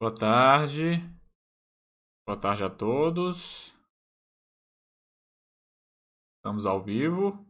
Boa 0.00 0.14
tarde. 0.14 0.96
Boa 2.26 2.40
tarde 2.40 2.64
a 2.64 2.70
todos. 2.70 3.70
Estamos 6.36 6.64
ao 6.64 6.82
vivo. 6.82 7.46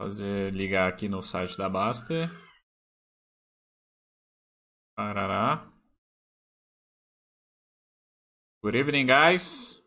Fazer 0.00 0.54
ligar 0.54 0.90
aqui 0.90 1.06
no 1.06 1.22
site 1.22 1.58
da 1.58 1.68
Baster. 1.68 2.30
Parará. 4.96 5.70
Good 8.62 8.74
evening, 8.74 9.06
guys. 9.06 9.83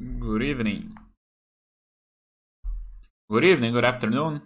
Good 0.00 0.42
evening. 0.42 0.94
Good 3.30 3.44
evening, 3.44 3.74
good 3.74 3.84
afternoon. 3.84 4.40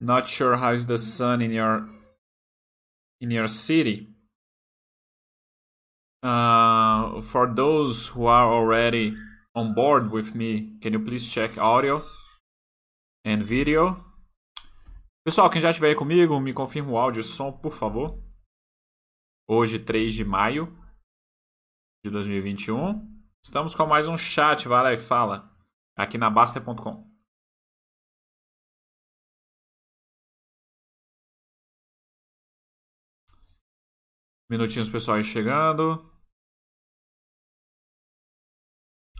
Not 0.00 0.28
sure 0.28 0.56
how 0.56 0.72
is 0.72 0.86
the 0.86 0.98
sun 0.98 1.40
in 1.40 1.52
your 1.52 1.88
in 3.20 3.30
your 3.30 3.46
city. 3.46 4.08
Uh, 6.24 7.20
for 7.20 7.46
those 7.46 8.08
who 8.08 8.26
are 8.26 8.52
already 8.52 9.14
on 9.54 9.74
board 9.74 10.10
with 10.10 10.34
me, 10.34 10.76
can 10.82 10.92
you 10.92 10.98
please 10.98 11.28
check 11.28 11.56
audio 11.56 12.02
and 13.24 13.44
video? 13.44 14.04
Pessoal, 15.24 15.48
quem 15.48 15.60
já 15.60 15.70
estiver 15.70 15.90
aí 15.90 15.94
comigo, 15.94 16.40
me 16.40 16.52
confirma 16.52 16.90
o 16.90 16.98
áudio 16.98 17.20
e 17.20 17.22
som, 17.22 17.52
por 17.52 17.72
favor. 17.72 18.20
Hoje, 19.48 19.78
3 19.78 20.12
de 20.12 20.24
maio 20.24 20.66
de 22.04 22.10
2021. 22.10 23.13
Estamos 23.44 23.74
com 23.74 23.84
mais 23.84 24.08
um 24.08 24.16
chat, 24.16 24.66
vai 24.66 24.82
lá 24.82 24.92
e 24.94 24.96
fala, 24.96 25.54
aqui 25.94 26.16
na 26.16 26.30
Baster.com. 26.30 27.06
Minutinhos 34.50 34.88
pessoal 34.88 35.18
aí 35.18 35.24
chegando. 35.24 36.10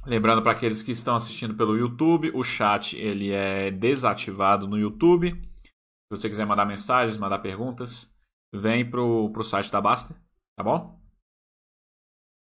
Lembrando 0.07 0.43
para 0.43 0.53
aqueles 0.53 0.83
que 0.83 0.93
estão 0.93 1.17
assistindo 1.17 1.55
pelo 1.55 1.77
YouTube, 1.77 2.31
o 2.35 2.43
chat 2.43 2.97
ele 2.97 3.31
é 3.37 3.71
desativado 3.71 4.67
no 4.67 4.79
YouTube. 4.79 5.33
Se 5.33 6.11
você 6.11 6.31
quiser 6.31 6.47
mandar 6.47 6.65
mensagens, 6.65 7.19
mandar 7.19 7.41
perguntas, 7.41 8.11
vem 8.55 8.89
pro, 8.89 9.31
pro 9.33 9.45
site 9.45 9.71
da 9.71 9.83
Basta, 9.83 10.15
tá 10.57 10.65
bom? 10.65 11.04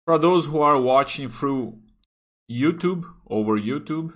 For 0.06 0.20
those 0.20 0.46
who 0.46 0.62
are 0.62 0.80
watching 0.80 1.30
through 1.30 1.80
YouTube, 2.50 3.06
over 3.28 3.58
YouTube, 3.58 4.14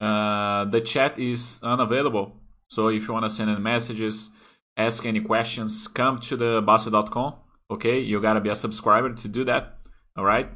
uh, 0.00 0.64
the 0.64 0.80
chat 0.80 1.18
is 1.18 1.60
unavailable. 1.62 2.40
So 2.68 2.88
if 2.88 3.06
you 3.06 3.12
want 3.12 3.26
to 3.26 3.30
send 3.30 3.50
any 3.50 3.60
messages, 3.60 4.30
ask 4.76 5.04
any 5.04 5.20
questions, 5.20 5.86
come 5.88 6.20
to 6.20 6.36
the 6.36 6.62
Basta.com. 6.62 7.34
Okay, 7.70 8.00
you 8.00 8.20
gotta 8.20 8.40
be 8.40 8.48
a 8.48 8.54
subscriber 8.54 9.12
to 9.12 9.28
do 9.28 9.44
that. 9.44 9.78
All 10.16 10.24
right, 10.24 10.48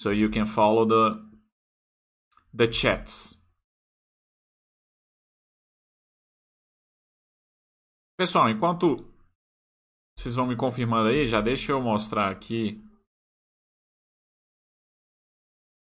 so 0.00 0.10
you 0.10 0.28
can 0.28 0.46
follow 0.46 0.84
the 0.84 1.22
the 2.52 2.66
chats. 2.66 3.36
Pessoal, 8.16 8.50
enquanto 8.50 9.06
vocês 10.16 10.34
vão 10.34 10.46
me 10.46 10.56
confirmando 10.56 11.08
aí, 11.08 11.26
já 11.26 11.40
deixa 11.40 11.70
eu 11.70 11.80
mostrar 11.80 12.30
aqui 12.30 12.82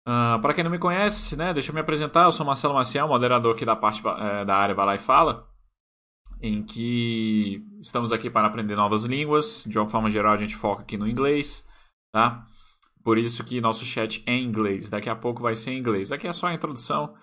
Uh, 0.07 0.41
para 0.41 0.55
quem 0.55 0.63
não 0.63 0.71
me 0.71 0.79
conhece, 0.79 1.35
né, 1.35 1.53
deixa 1.53 1.71
eu 1.71 1.75
me 1.75 1.81
apresentar. 1.81 2.25
Eu 2.25 2.33
sou 2.33 2.47
Marcelo 2.47 2.75
Maciel, 2.75 3.09
moderador 3.09 3.57
aqui 3.57 3.65
da 3.65 3.75
parte 3.75 4.01
é, 4.07 4.45
da 4.45 4.55
área 4.55 4.75
Vai 4.75 4.87
Lá 4.87 4.95
e 4.95 4.99
Fala, 4.99 5.51
em 6.41 6.63
que 6.63 7.61
estamos 7.81 8.13
aqui 8.13 8.31
para 8.31 8.47
aprender 8.47 8.77
novas 8.77 9.05
línguas. 9.05 9.65
De 9.67 9.77
uma 9.77 9.89
forma 9.89 10.09
geral, 10.09 10.35
a 10.35 10.39
gente 10.39 10.55
foca 10.55 10.83
aqui 10.83 10.97
no 10.97 11.09
inglês, 11.09 11.67
tá? 12.13 12.47
Por 13.03 13.19
isso 13.19 13.43
que 13.43 13.61
nosso 13.61 13.85
chat 13.85 14.23
é 14.27 14.33
em 14.33 14.45
inglês. 14.45 14.89
Daqui 14.89 15.09
a 15.09 15.17
pouco 15.17 15.43
vai 15.43 15.57
ser 15.57 15.73
em 15.73 15.79
inglês. 15.79 16.13
Aqui 16.13 16.29
é 16.29 16.33
só 16.33 16.47
a 16.47 16.55
introdução. 16.55 17.17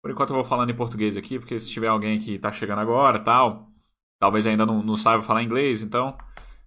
Por 0.00 0.10
enquanto 0.10 0.30
eu 0.30 0.36
vou 0.36 0.44
falando 0.44 0.70
em 0.70 0.76
português 0.76 1.16
aqui, 1.16 1.40
porque 1.40 1.58
se 1.58 1.70
tiver 1.70 1.88
alguém 1.88 2.20
que 2.20 2.34
está 2.34 2.52
chegando 2.52 2.80
agora, 2.80 3.18
tal, 3.18 3.68
talvez 4.20 4.46
ainda 4.46 4.64
não, 4.64 4.82
não 4.82 4.96
saiba 4.96 5.22
falar 5.22 5.42
inglês, 5.42 5.82
então 5.82 6.16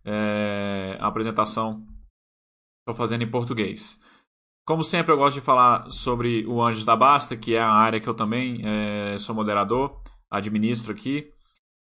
é, 0.05 0.97
a 0.99 1.07
apresentação 1.07 1.85
estou 2.79 2.95
fazendo 2.95 3.23
em 3.23 3.29
português. 3.29 3.99
Como 4.65 4.83
sempre, 4.83 5.13
eu 5.13 5.17
gosto 5.17 5.35
de 5.35 5.41
falar 5.41 5.91
sobre 5.91 6.43
o 6.47 6.59
Anjos 6.59 6.83
da 6.83 6.95
Basta, 6.95 7.37
que 7.37 7.53
é 7.53 7.59
a 7.59 7.69
área 7.69 7.99
que 7.99 8.09
eu 8.09 8.15
também 8.15 8.61
é, 8.65 9.15
sou 9.19 9.35
moderador, 9.35 10.01
administro 10.27 10.91
aqui, 10.91 11.31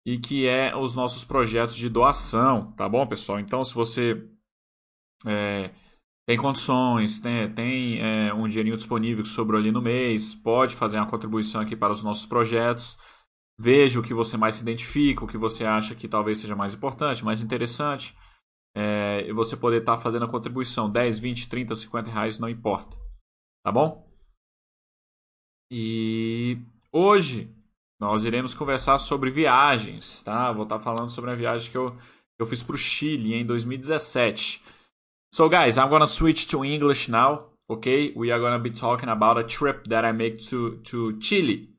e 0.06 0.18
que 0.18 0.46
é 0.46 0.74
os 0.76 0.94
nossos 0.94 1.24
projetos 1.24 1.74
de 1.74 1.88
doação, 1.88 2.70
tá 2.72 2.88
bom, 2.88 3.04
pessoal? 3.08 3.40
Então, 3.40 3.64
se 3.64 3.74
você 3.74 4.24
é, 5.26 5.70
tem 6.24 6.38
condições, 6.38 7.18
tem, 7.18 7.52
tem 7.52 8.00
é, 8.00 8.32
um 8.32 8.46
dinheirinho 8.46 8.76
disponível 8.76 9.24
que 9.24 9.28
sobrou 9.28 9.58
ali 9.60 9.72
no 9.72 9.82
mês, 9.82 10.32
pode 10.32 10.76
fazer 10.76 10.98
uma 10.98 11.10
contribuição 11.10 11.60
aqui 11.60 11.74
para 11.74 11.92
os 11.92 12.04
nossos 12.04 12.24
projetos. 12.24 12.96
Veja 13.58 13.98
o 13.98 14.02
que 14.02 14.14
você 14.14 14.36
mais 14.36 14.54
se 14.54 14.62
identifica, 14.62 15.24
o 15.24 15.28
que 15.28 15.36
você 15.36 15.64
acha 15.64 15.96
que 15.96 16.06
talvez 16.06 16.38
seja 16.38 16.54
mais 16.54 16.72
importante, 16.72 17.24
mais 17.24 17.42
interessante 17.42 18.14
é, 18.74 19.32
você 19.32 19.56
poder 19.56 19.80
estar 19.80 19.96
tá 19.96 20.02
fazendo 20.02 20.24
a 20.24 20.30
contribuição 20.30 20.90
10, 20.90 21.18
20, 21.18 21.48
30, 21.48 21.74
50 21.74 22.10
reais, 22.10 22.38
não 22.38 22.48
importa. 22.48 22.96
Tá 23.62 23.70
bom? 23.70 24.08
E 25.70 26.58
hoje 26.92 27.54
nós 28.00 28.24
iremos 28.24 28.54
conversar 28.54 28.98
sobre 28.98 29.30
viagens, 29.30 30.22
tá? 30.22 30.50
Vou 30.52 30.64
estar 30.64 30.78
tá 30.78 30.84
falando 30.84 31.10
sobre 31.10 31.30
a 31.30 31.34
viagem 31.34 31.70
que 31.70 31.76
eu, 31.76 31.94
eu 32.38 32.46
fiz 32.46 32.62
para 32.62 32.74
o 32.74 32.78
Chile 32.78 33.34
em 33.34 33.44
2017. 33.44 34.62
So 35.32 35.48
guys, 35.48 35.76
I'm 35.76 35.88
gonna 35.88 36.06
switch 36.06 36.46
to 36.46 36.64
English 36.64 37.10
now. 37.10 37.50
Okay, 37.68 38.12
we 38.16 38.32
are 38.32 38.40
gonna 38.40 38.58
be 38.58 38.70
talking 38.70 39.08
about 39.08 39.38
a 39.38 39.44
trip 39.44 39.88
that 39.88 40.04
I 40.04 40.12
made 40.12 40.38
to 40.48 40.78
to 40.78 41.18
Chile 41.20 41.70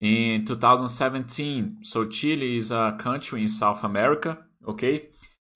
in 0.00 0.44
2017. 0.44 1.80
So 1.82 2.06
Chile 2.06 2.56
is 2.56 2.70
a 2.70 2.96
country 2.96 3.42
in 3.42 3.48
South 3.48 3.82
America. 3.82 4.38
Okay, 4.64 5.09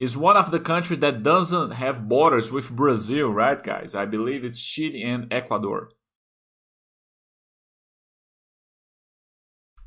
is 0.05 0.19
one 0.19 0.37
of 0.37 0.51
the 0.51 0.61
countries 0.61 1.01
that 1.01 1.23
doesn't 1.23 1.71
have 1.83 2.09
borders 2.09 2.53
with 2.53 2.69
Brazil, 2.71 3.31
right, 3.31 3.61
guys? 3.63 3.95
I 3.95 4.05
believe 4.05 4.45
it's 4.45 4.63
Chile 4.63 5.03
and 5.03 5.33
Ecuador. 5.33 5.89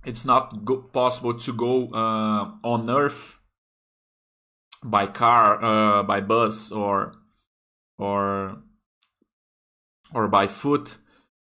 It's 0.03 0.25
not 0.25 0.65
go- 0.65 0.81
possible 1.01 1.35
to 1.45 1.53
go 1.53 1.73
uh, 1.93 2.43
on 2.63 2.89
Earth 2.89 3.39
by 4.83 5.05
car, 5.05 5.63
uh, 5.63 6.03
by 6.03 6.19
bus, 6.21 6.71
or 6.71 7.13
or 7.99 8.57
or 10.13 10.27
by 10.27 10.47
foot 10.47 10.97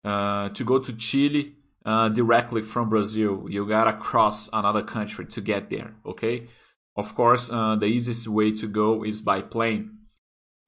uh, 0.04 0.48
to 0.48 0.64
go 0.64 0.78
to 0.80 0.92
Chile 0.96 1.54
uh, 1.84 2.08
directly 2.08 2.62
from 2.62 2.88
Brazil. 2.88 3.46
You 3.48 3.68
gotta 3.68 3.92
cross 3.92 4.48
another 4.52 4.82
country 4.82 5.26
to 5.26 5.40
get 5.40 5.70
there. 5.70 5.94
Okay 6.04 6.48
of 6.96 7.14
course, 7.14 7.50
uh, 7.50 7.76
the 7.76 7.86
easiest 7.86 8.28
way 8.28 8.52
to 8.52 8.66
go 8.66 9.04
is 9.04 9.20
by 9.20 9.42
plane. 9.42 9.98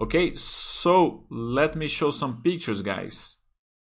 Okay, 0.00 0.34
so 0.34 1.24
let 1.30 1.74
me 1.74 1.88
show 1.88 2.10
some 2.10 2.42
pictures, 2.42 2.82
guys. 2.82 3.36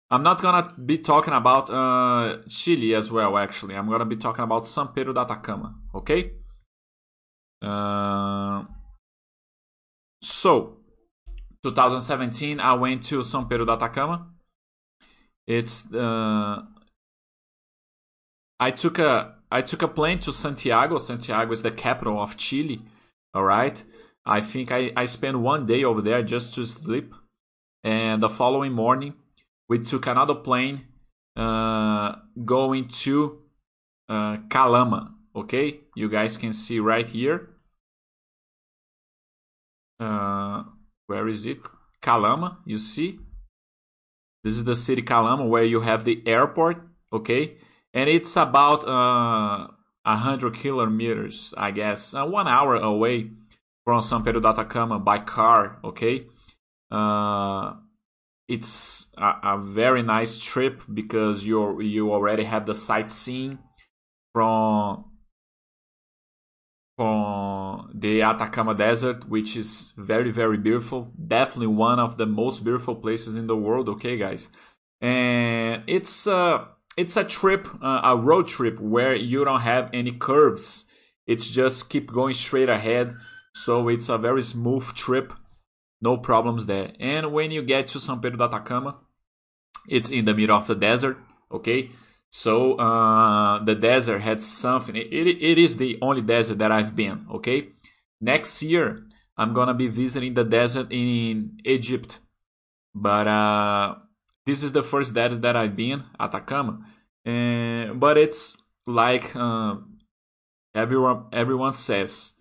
I'm 0.10 0.24
not 0.24 0.42
gonna 0.42 0.74
be 0.86 1.00
talking 1.00 1.34
about 1.34 1.70
uh, 1.70 2.38
Chile 2.48 2.96
as 2.96 3.12
well, 3.12 3.38
actually. 3.38 3.76
I'm 3.76 3.90
gonna 3.90 4.06
be 4.06 4.16
talking 4.16 4.44
about 4.44 4.66
San 4.66 4.88
Pedro 4.90 5.12
da 5.12 5.24
Atacama, 5.24 5.76
okay? 5.94 6.32
Uh, 7.62 8.64
so, 10.22 10.78
2017, 11.64 12.60
I 12.62 12.74
went 12.74 13.04
to 13.06 13.24
San 13.24 13.48
Pedro 13.48 13.66
da 13.66 13.74
Atacama. 13.74 14.30
It's 15.46 15.94
uh, 15.94 16.62
I 18.60 18.72
took 18.72 19.00
a 19.00 19.37
I 19.50 19.62
took 19.62 19.82
a 19.82 19.88
plane 19.88 20.20
to 20.20 20.34
Santiago. 20.34 20.98
Santiago 20.98 21.52
is 21.52 21.62
the 21.62 21.72
capital 21.72 22.20
of 22.20 22.38
Chile. 22.38 22.82
All 23.34 23.44
right. 23.44 23.82
I 24.26 24.42
think 24.42 24.72
I, 24.72 24.92
I 24.96 25.06
spent 25.06 25.40
one 25.40 25.66
day 25.66 25.84
over 25.84 26.02
there 26.02 26.22
just 26.22 26.54
to 26.56 26.66
sleep. 26.66 27.14
And 27.84 28.22
the 28.22 28.30
following 28.30 28.74
morning, 28.74 29.14
we 29.70 29.80
took 29.80 30.08
another 30.08 30.36
plane 30.36 30.88
uh, 31.38 32.16
going 32.44 32.90
to 32.90 33.40
uh, 34.10 34.38
Calama. 34.50 35.14
Okay. 35.36 35.80
You 35.96 36.10
guys 36.10 36.36
can 36.36 36.52
see 36.52 36.80
right 36.80 37.08
here. 37.08 37.50
Uh, 40.00 40.64
where 41.08 41.28
is 41.28 41.46
it? 41.46 41.60
Calama, 42.04 42.58
you 42.66 42.78
see? 42.78 43.20
This 44.44 44.54
is 44.54 44.66
the 44.66 44.76
city 44.76 45.02
Calama 45.02 45.48
where 45.48 45.64
you 45.64 45.82
have 45.82 46.04
the 46.04 46.22
airport. 46.28 46.82
Okay 47.14 47.58
and 47.98 48.12
it's 48.12 48.36
about 48.36 48.88
uh, 48.88 49.68
100 50.04 50.54
kilometers, 50.54 51.52
I 51.58 51.72
guess, 51.72 52.14
uh, 52.14 52.28
one 52.28 52.48
hour 52.48 52.76
away 52.76 53.32
from 53.86 54.02
San 54.02 54.24
Pedro 54.24 54.40
de 54.40 54.48
Atacama 54.48 55.00
by 55.00 55.18
car, 55.18 55.80
okay? 55.84 56.28
Uh, 56.92 57.74
it's 58.48 59.08
a, 59.18 59.34
a, 59.42 59.58
very 59.58 60.04
nice 60.04 60.38
trip 60.38 60.84
because 60.94 61.44
you 61.44 61.82
you 61.82 62.14
already 62.14 62.44
have 62.44 62.68
the 62.68 62.76
sightseeing 62.76 63.58
from 64.32 65.06
from 66.98 67.90
the 67.96 68.22
Atacama 68.22 68.76
Desert, 68.76 69.28
which 69.28 69.58
is 69.58 69.92
very 69.98 70.32
very 70.32 70.58
beautiful. 70.58 71.12
Definitely 71.28 71.74
one 71.76 72.00
of 72.00 72.18
the 72.18 72.28
most 72.28 72.64
beautiful 72.64 72.96
places 72.96 73.36
in 73.36 73.48
the 73.48 73.58
world. 73.58 73.90
Okay, 73.90 74.18
guys, 74.18 74.50
and 75.02 75.84
it's 75.88 76.28
uh 76.28 76.68
it's 76.98 77.16
a 77.16 77.24
trip, 77.24 77.68
uh, 77.82 78.02
a 78.04 78.18
road 78.18 78.48
trip 78.48 78.80
where 78.80 79.16
you 79.16 79.46
don't 79.46 79.62
have 79.62 79.90
any 79.94 80.12
curves. 80.12 80.86
It's 81.26 81.50
just 81.50 81.90
keep 81.90 82.12
going 82.12 82.34
straight 82.34 82.70
ahead. 82.70 83.16
So 83.54 83.88
it's 83.88 84.10
a 84.10 84.18
very 84.18 84.44
smooth 84.44 84.94
trip 84.96 85.34
no 86.02 86.18
problems 86.18 86.66
there. 86.66 86.92
And 87.00 87.32
when 87.34 87.52
you 87.52 87.62
get 87.62 87.88
to 87.88 88.00
San 88.00 88.20
Pedro 88.20 88.38
de 88.38 88.44
Atacama, 88.44 88.98
it's 89.90 90.10
in 90.10 90.26
the 90.26 90.34
middle 90.34 90.58
of 90.58 90.68
the 90.68 90.76
desert, 90.76 91.18
okay? 91.52 91.92
So 92.30 92.74
uh, 92.76 93.64
the 93.64 93.76
desert 93.76 94.20
had 94.20 94.44
something. 94.44 94.96
It, 94.96 95.08
it 95.12 95.58
is 95.58 95.78
the 95.78 95.98
only 96.02 96.22
desert 96.22 96.58
that 96.60 96.72
I've 96.72 96.96
been, 96.96 97.26
okay? 97.32 97.70
Next 98.20 98.62
year, 98.62 99.06
I'm 99.38 99.54
gonna 99.54 99.74
be 99.74 99.88
visiting 99.88 100.34
the 100.34 100.44
desert 100.44 100.92
in 100.92 101.58
Egypt, 101.64 102.20
but 102.94 103.28
uh, 103.28 103.96
this 104.48 104.64
is 104.64 104.72
the 104.72 104.82
first 104.82 105.14
desert 105.14 105.42
that 105.42 105.58
I've 105.58 105.76
been, 105.76 106.06
at 106.18 106.34
Atacama. 106.34 106.80
And, 107.26 108.00
but 108.00 108.18
it's 108.18 108.56
like 108.88 109.36
uh, 109.36 109.76
everyone 110.74 111.26
everyone 111.34 111.74
says, 111.74 112.34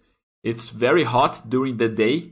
it's 0.44 0.68
very 0.68 1.02
hot 1.02 1.50
during 1.50 1.78
the 1.78 1.88
day 1.88 2.30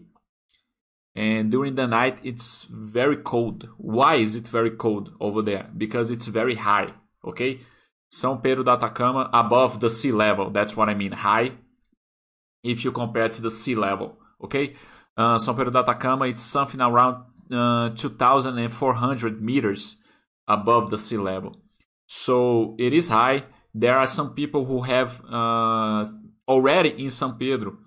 and 1.16 1.50
during 1.50 1.74
the 1.74 1.88
night 1.88 2.20
it's 2.22 2.68
very 2.70 3.16
cold. 3.16 3.68
Why 3.76 4.14
is 4.16 4.36
it 4.36 4.46
very 4.46 4.70
cold 4.70 5.10
over 5.18 5.42
there? 5.42 5.68
Because 5.76 6.12
it's 6.12 6.28
very 6.28 6.54
high, 6.54 6.92
okay? 7.24 7.58
São 8.12 8.40
Pedro 8.40 8.62
da 8.62 8.74
Atacama 8.74 9.28
above 9.32 9.80
the 9.80 9.90
sea 9.90 10.12
level. 10.12 10.50
That's 10.50 10.76
what 10.76 10.88
I 10.88 10.94
mean, 10.94 11.12
high. 11.12 11.50
If 12.62 12.84
you 12.84 12.92
compare 12.92 13.28
to 13.28 13.42
the 13.42 13.50
sea 13.50 13.74
level, 13.74 14.18
okay? 14.44 14.74
Uh, 15.16 15.34
São 15.34 15.56
Pedro 15.56 15.72
da 15.72 15.80
Atacama 15.80 16.28
it's 16.28 16.42
something 16.42 16.80
around 16.80 17.24
uh, 17.54 17.90
2,400 17.94 19.42
meters 19.42 19.96
above 20.46 20.90
the 20.90 20.98
sea 20.98 21.16
level. 21.16 21.56
So 22.06 22.76
it 22.78 22.92
is 22.92 23.08
high. 23.08 23.44
There 23.72 23.96
are 23.96 24.06
some 24.06 24.34
people 24.34 24.66
who 24.66 24.82
have 24.82 25.22
uh, 25.30 26.04
already 26.48 26.90
in 27.02 27.10
San 27.10 27.38
Pedro 27.38 27.78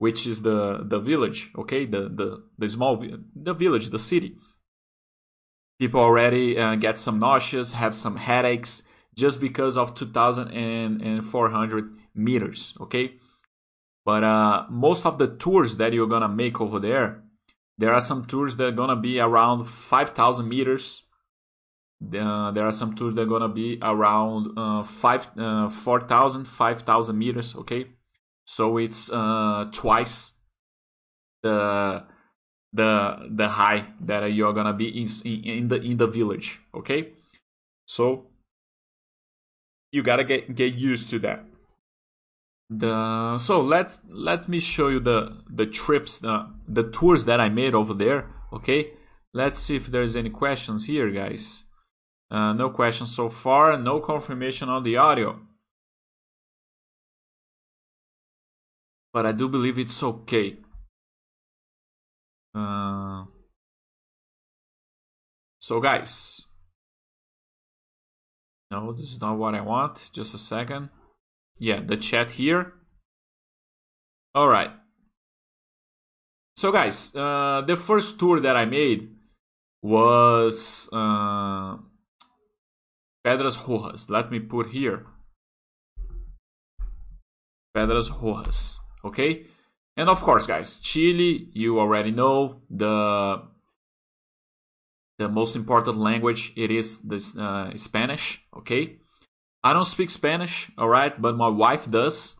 which 0.00 0.26
is 0.26 0.42
the 0.42 0.82
the 0.82 0.98
village 0.98 1.52
okay 1.56 1.84
the 1.84 2.08
the, 2.08 2.42
the 2.58 2.68
small 2.68 3.00
the 3.36 3.54
village 3.54 3.90
the 3.90 3.98
city 3.98 4.36
people 5.78 6.00
already 6.00 6.58
uh, 6.58 6.74
get 6.74 6.98
some 6.98 7.20
nauseous 7.20 7.72
have 7.72 7.94
some 7.94 8.16
headaches 8.16 8.82
just 9.14 9.40
because 9.40 9.76
of 9.76 9.94
2400 9.94 11.96
meters 12.14 12.74
okay 12.80 13.12
but 14.04 14.24
uh, 14.24 14.64
most 14.70 15.04
of 15.04 15.18
the 15.18 15.28
tours 15.36 15.76
that 15.76 15.92
you're 15.92 16.06
gonna 16.06 16.28
make 16.28 16.58
over 16.60 16.80
there 16.80 17.22
there 17.80 17.94
are 17.94 18.00
some 18.00 18.26
tours 18.26 18.56
that 18.58 18.66
are 18.66 18.76
gonna 18.76 18.94
be 18.94 19.18
around 19.18 19.64
5000 19.64 20.46
meters. 20.46 21.02
Uh, 22.02 22.50
there 22.50 22.66
are 22.66 22.72
some 22.72 22.94
tours 22.94 23.14
that 23.14 23.22
are 23.22 23.32
gonna 23.34 23.48
be 23.48 23.78
around 23.80 24.52
uh, 24.56 24.82
5 24.84 25.38
uh, 25.38 25.68
4000 25.70 26.44
5000 26.44 27.18
meters 27.18 27.56
okay? 27.56 27.86
So 28.44 28.76
it's 28.76 29.10
uh, 29.10 29.70
twice 29.72 30.34
the 31.42 32.04
the 32.74 33.28
the 33.30 33.48
high 33.48 33.86
that 34.02 34.30
you're 34.30 34.52
gonna 34.52 34.74
be 34.74 34.88
in, 34.88 35.08
in 35.24 35.68
the 35.68 35.80
in 35.80 35.96
the 35.96 36.06
village 36.06 36.60
okay? 36.74 37.14
So 37.86 38.26
you 39.90 40.02
gotta 40.02 40.24
get 40.24 40.54
get 40.54 40.74
used 40.74 41.08
to 41.10 41.18
that 41.20 41.49
the 42.70 43.36
so 43.38 43.60
let 43.60 43.98
let 44.08 44.48
me 44.48 44.60
show 44.60 44.88
you 44.88 45.00
the 45.00 45.42
the 45.48 45.66
trips 45.66 46.22
uh, 46.24 46.46
the 46.68 46.84
tours 46.84 47.24
that 47.24 47.40
i 47.40 47.48
made 47.48 47.74
over 47.74 47.92
there 47.92 48.30
okay 48.52 48.92
let's 49.34 49.58
see 49.58 49.74
if 49.74 49.88
there's 49.88 50.14
any 50.14 50.30
questions 50.30 50.86
here 50.86 51.10
guys 51.10 51.64
uh, 52.30 52.52
no 52.52 52.70
questions 52.70 53.12
so 53.14 53.28
far 53.28 53.76
no 53.76 53.98
confirmation 53.98 54.68
on 54.68 54.84
the 54.84 54.96
audio 54.96 55.40
but 59.12 59.26
I 59.26 59.32
do 59.32 59.48
believe 59.48 59.78
it's 59.78 60.02
okay. 60.02 60.56
Uh, 62.54 63.24
so, 65.60 65.80
guys, 65.80 66.46
no, 68.70 68.92
this 68.92 69.12
is 69.12 69.20
not 69.20 69.36
what 69.36 69.54
I 69.54 69.60
want. 69.60 70.10
Just 70.12 70.34
a 70.34 70.38
second. 70.38 70.90
Yeah, 71.60 71.80
the 71.86 71.96
chat 71.96 72.32
here. 72.32 72.72
All 74.34 74.48
right. 74.48 74.72
So, 76.56 76.72
guys, 76.72 77.14
uh, 77.14 77.62
the 77.66 77.76
first 77.76 78.18
tour 78.18 78.40
that 78.40 78.56
I 78.56 78.64
made 78.64 79.14
was 79.82 80.88
uh, 80.92 81.76
Pedras 83.24 83.56
Rojas. 83.68 84.10
Let 84.10 84.32
me 84.32 84.40
put 84.40 84.70
here 84.70 85.06
Pedras 87.76 88.10
Rojas 88.10 88.80
okay? 89.04 89.46
And 89.96 90.08
of 90.08 90.20
course, 90.20 90.46
guys, 90.46 90.76
Chile, 90.76 91.48
you 91.52 91.78
already 91.78 92.10
know 92.10 92.62
the 92.70 93.42
the 95.18 95.28
most 95.28 95.54
important 95.54 95.98
language 95.98 96.52
it 96.56 96.70
is 96.70 97.02
this 97.02 97.36
uh, 97.36 97.76
Spanish, 97.76 98.42
okay? 98.56 98.99
I 99.62 99.72
don't 99.72 99.84
speak 99.84 100.10
Spanish, 100.10 100.70
all 100.78 100.88
right, 100.88 101.20
but 101.20 101.36
my 101.36 101.48
wife 101.48 101.90
does. 101.90 102.36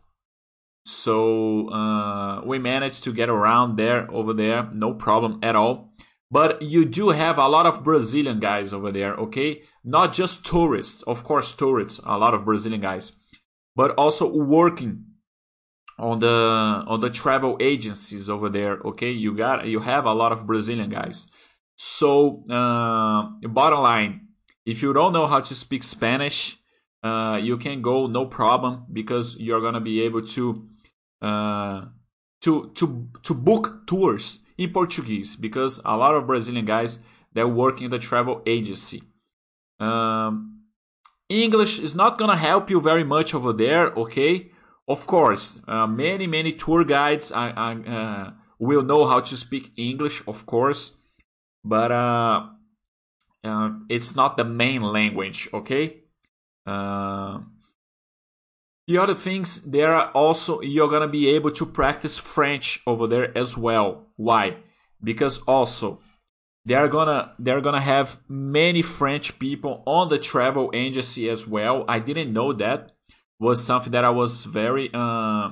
So 0.85 1.69
uh, 1.69 2.41
we 2.45 2.57
managed 2.57 3.03
to 3.03 3.13
get 3.13 3.29
around 3.29 3.77
there 3.77 4.09
over 4.11 4.33
there, 4.33 4.69
no 4.73 4.93
problem 4.93 5.39
at 5.43 5.55
all. 5.55 5.93
But 6.31 6.61
you 6.61 6.85
do 6.85 7.09
have 7.09 7.37
a 7.37 7.47
lot 7.47 7.65
of 7.65 7.83
Brazilian 7.83 8.39
guys 8.39 8.73
over 8.73 8.91
there, 8.91 9.13
okay? 9.15 9.63
Not 9.83 10.13
just 10.13 10.45
tourists, 10.45 11.03
of 11.03 11.23
course, 11.23 11.53
tourists, 11.53 11.99
a 12.05 12.17
lot 12.17 12.33
of 12.33 12.45
Brazilian 12.45 12.81
guys, 12.81 13.11
but 13.75 13.91
also 13.91 14.33
working 14.33 15.05
on 16.01 16.19
the 16.19 16.83
on 16.87 16.99
the 16.99 17.09
travel 17.09 17.57
agencies 17.59 18.27
over 18.27 18.49
there 18.49 18.79
okay 18.83 19.11
you 19.11 19.35
got 19.35 19.67
you 19.67 19.79
have 19.79 20.05
a 20.05 20.13
lot 20.13 20.31
of 20.31 20.47
brazilian 20.47 20.89
guys 20.89 21.27
so 21.75 22.43
uh, 22.49 23.29
bottom 23.47 23.81
line 23.81 24.27
if 24.65 24.81
you 24.81 24.93
don't 24.93 25.13
know 25.13 25.27
how 25.27 25.39
to 25.39 25.53
speak 25.53 25.83
spanish 25.83 26.57
uh, 27.03 27.39
you 27.41 27.57
can 27.57 27.81
go 27.81 28.07
no 28.07 28.25
problem 28.25 28.85
because 28.91 29.37
you're 29.39 29.61
gonna 29.61 29.81
be 29.81 30.01
able 30.01 30.21
to 30.21 30.67
uh, 31.21 31.85
to 32.41 32.71
to 32.75 33.09
to 33.23 33.33
book 33.33 33.87
tours 33.87 34.39
in 34.57 34.71
portuguese 34.71 35.35
because 35.35 35.79
a 35.85 35.97
lot 35.97 36.15
of 36.15 36.27
brazilian 36.27 36.65
guys 36.65 36.99
that 37.33 37.47
work 37.47 37.81
in 37.81 37.91
the 37.91 37.99
travel 37.99 38.41
agency 38.45 39.03
um, 39.79 40.61
english 41.29 41.79
is 41.79 41.95
not 41.95 42.17
gonna 42.17 42.37
help 42.37 42.69
you 42.69 42.79
very 42.79 43.03
much 43.03 43.33
over 43.33 43.53
there 43.53 43.87
okay 43.93 44.51
of 44.91 45.07
course, 45.07 45.61
uh, 45.67 45.87
many, 45.87 46.27
many 46.27 46.51
tour 46.51 46.83
guides 46.83 47.31
uh, 47.31 48.31
will 48.59 48.83
know 48.83 49.05
how 49.05 49.21
to 49.21 49.37
speak 49.37 49.71
English, 49.77 50.21
of 50.27 50.45
course, 50.45 50.97
but 51.63 51.91
uh, 51.91 52.47
uh 53.43 53.69
it's 53.89 54.15
not 54.15 54.35
the 54.35 54.43
main 54.43 54.81
language, 54.81 55.47
okay? 55.53 56.00
Uh, 56.65 57.39
the 58.87 58.97
other 58.97 59.15
things, 59.15 59.63
there 59.63 59.93
are 59.93 60.11
also, 60.11 60.61
you're 60.61 60.89
gonna 60.89 61.07
be 61.07 61.29
able 61.29 61.51
to 61.51 61.65
practice 61.65 62.17
French 62.17 62.81
over 62.85 63.07
there 63.07 63.35
as 63.37 63.57
well. 63.57 64.07
Why? 64.15 64.57
Because 65.03 65.39
also, 65.47 65.99
they're 66.65 66.87
gonna 66.87 67.33
they're 67.39 67.61
gonna 67.61 67.81
have 67.81 68.19
many 68.27 68.81
French 68.81 69.39
people 69.39 69.81
on 69.85 70.09
the 70.09 70.19
travel 70.19 70.69
agency 70.73 71.29
as 71.29 71.47
well. 71.47 71.85
I 71.87 71.99
didn't 71.99 72.33
know 72.33 72.53
that 72.53 72.91
was 73.39 73.63
something 73.63 73.91
that 73.91 74.03
I 74.03 74.11
was 74.11 74.43
very 74.43 74.89
uh, 74.93 75.51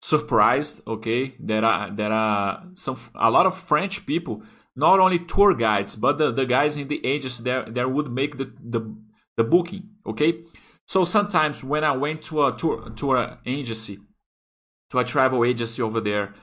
surprised. 0.00 0.80
Okay, 0.86 1.34
there 1.38 1.64
are 1.64 1.90
there 1.90 2.12
are 2.12 2.64
some 2.74 2.98
a 3.14 3.30
lot 3.30 3.46
of 3.46 3.58
French 3.58 4.06
people, 4.06 4.42
not 4.74 5.00
only 5.00 5.18
tour 5.18 5.54
guides, 5.54 5.96
but 5.96 6.16
the, 6.16 6.32
the 6.32 6.46
guys 6.46 6.76
in 6.78 6.88
the 6.88 7.04
agency 7.04 7.42
that 7.44 7.74
that 7.74 7.92
would 7.92 8.10
make 8.10 8.38
the, 8.38 8.52
the 8.58 8.96
the 9.36 9.44
booking. 9.44 9.90
Okay, 10.06 10.44
so 10.86 11.04
sometimes 11.04 11.62
when 11.64 11.84
I 11.84 11.92
went 11.92 12.22
to 12.22 12.46
a 12.46 12.56
tour 12.56 12.90
tour 12.90 13.38
agency, 13.46 13.98
to 14.90 14.98
a 14.98 15.04
travel 15.04 15.44
agency 15.44 15.82
over 15.82 16.00
there. 16.00 16.34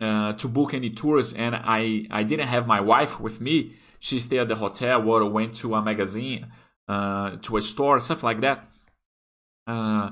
Uh, 0.00 0.32
to 0.34 0.46
book 0.46 0.74
any 0.74 0.90
tours, 0.90 1.32
and 1.32 1.56
I, 1.56 2.06
I 2.08 2.22
didn't 2.22 2.46
have 2.46 2.68
my 2.68 2.80
wife 2.80 3.18
with 3.18 3.40
me. 3.40 3.72
She 3.98 4.20
stayed 4.20 4.38
at 4.38 4.46
the 4.46 4.54
hotel 4.54 5.10
or 5.10 5.28
went 5.28 5.56
to 5.56 5.74
a 5.74 5.82
magazine, 5.82 6.46
uh, 6.86 7.38
to 7.42 7.56
a 7.56 7.60
store, 7.60 7.98
stuff 7.98 8.22
like 8.22 8.40
that. 8.42 8.64
Uh, 9.66 10.10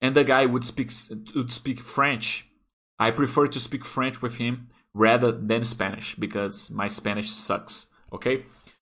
and 0.00 0.14
the 0.14 0.22
guy 0.22 0.46
would 0.46 0.64
speak 0.64 0.92
would 1.34 1.50
speak 1.50 1.80
French, 1.80 2.46
I 2.98 3.10
prefer 3.10 3.46
to 3.48 3.60
speak 3.60 3.84
French 3.84 4.22
with 4.22 4.36
him 4.36 4.68
rather 4.94 5.32
than 5.32 5.64
Spanish 5.64 6.14
because 6.14 6.70
my 6.70 6.88
Spanish 6.88 7.30
sucks. 7.30 7.86
Okay, 8.12 8.44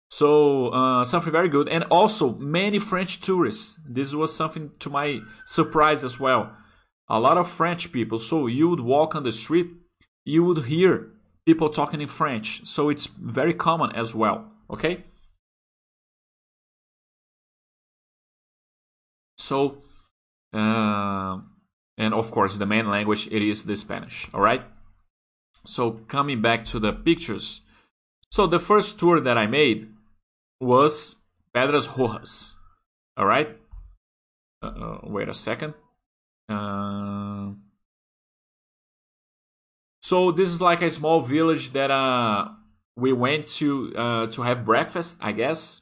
so 0.09 0.69
uh, 0.69 1.03
something 1.05 1.31
very 1.31 1.49
good, 1.49 1.67
and 1.67 1.83
also 1.85 2.35
many 2.35 2.79
French 2.79 3.21
tourists. 3.21 3.79
This 3.85 4.13
was 4.13 4.35
something 4.35 4.71
to 4.79 4.89
my 4.89 5.19
surprise 5.45 6.03
as 6.03 6.19
well. 6.19 6.51
A 7.09 7.19
lot 7.19 7.37
of 7.37 7.49
French 7.49 7.91
people. 7.91 8.19
So 8.19 8.47
you 8.47 8.69
would 8.69 8.79
walk 8.79 9.15
on 9.15 9.23
the 9.23 9.31
street, 9.31 9.67
you 10.25 10.43
would 10.43 10.65
hear 10.65 11.11
people 11.45 11.69
talking 11.69 12.01
in 12.01 12.07
French. 12.07 12.65
So 12.65 12.89
it's 12.89 13.07
very 13.07 13.53
common 13.53 13.91
as 13.95 14.15
well. 14.15 14.51
Okay. 14.69 15.03
So, 19.37 19.83
uh, 20.53 21.39
and 21.97 22.13
of 22.13 22.31
course, 22.31 22.57
the 22.57 22.65
main 22.65 22.89
language 22.89 23.27
it 23.27 23.41
is 23.41 23.63
the 23.63 23.75
Spanish. 23.75 24.27
All 24.33 24.41
right. 24.41 24.63
So 25.65 25.91
coming 26.07 26.41
back 26.41 26.65
to 26.65 26.79
the 26.79 26.93
pictures. 26.93 27.61
So 28.31 28.47
the 28.47 28.59
first 28.59 28.99
tour 28.99 29.19
that 29.21 29.37
I 29.37 29.47
made 29.47 29.87
was 30.59 31.17
Pedras 31.55 31.97
Rojas. 31.97 32.57
All 33.15 33.25
right. 33.25 33.57
Uh, 34.61 34.99
wait 35.03 35.29
a 35.29 35.33
second. 35.33 35.73
Uh, 36.49 37.51
so 40.01 40.31
this 40.31 40.49
is 40.49 40.61
like 40.61 40.81
a 40.81 40.89
small 40.89 41.21
village 41.21 41.71
that 41.71 41.91
uh, 41.91 42.49
we 42.95 43.13
went 43.13 43.47
to 43.59 43.93
uh, 43.95 44.27
to 44.27 44.41
have 44.41 44.65
breakfast, 44.65 45.17
I 45.19 45.31
guess, 45.31 45.81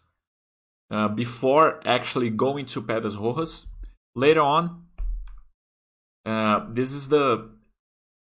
uh, 0.90 1.08
before 1.08 1.80
actually 1.86 2.30
going 2.30 2.66
to 2.68 2.82
Pedras 2.82 3.20
Rojas. 3.20 3.68
Later 4.16 4.42
on, 4.42 4.86
uh, 6.26 6.66
this 6.70 6.92
is 6.92 7.10
the 7.10 7.52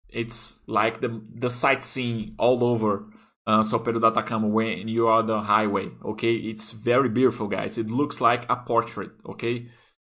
it's 0.08 0.60
like 0.66 1.00
the 1.00 1.20
the 1.34 1.50
sightseeing 1.50 2.34
all 2.38 2.64
over 2.64 3.04
uh, 3.50 3.62
São 3.62 3.84
Pedro 3.84 4.00
do 4.00 4.06
Atacama 4.06 4.46
when 4.46 4.86
you 4.86 5.08
are 5.08 5.22
the 5.22 5.40
highway. 5.40 5.90
Okay, 6.04 6.34
it's 6.34 6.70
very 6.70 7.08
beautiful, 7.08 7.48
guys. 7.48 7.78
It 7.78 7.90
looks 7.90 8.20
like 8.20 8.46
a 8.48 8.56
portrait. 8.56 9.10
Okay, 9.26 9.66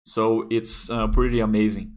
so 0.05 0.47
it's 0.51 0.91
uh, 0.91 1.07
pretty 1.09 1.39
amazing. 1.41 1.93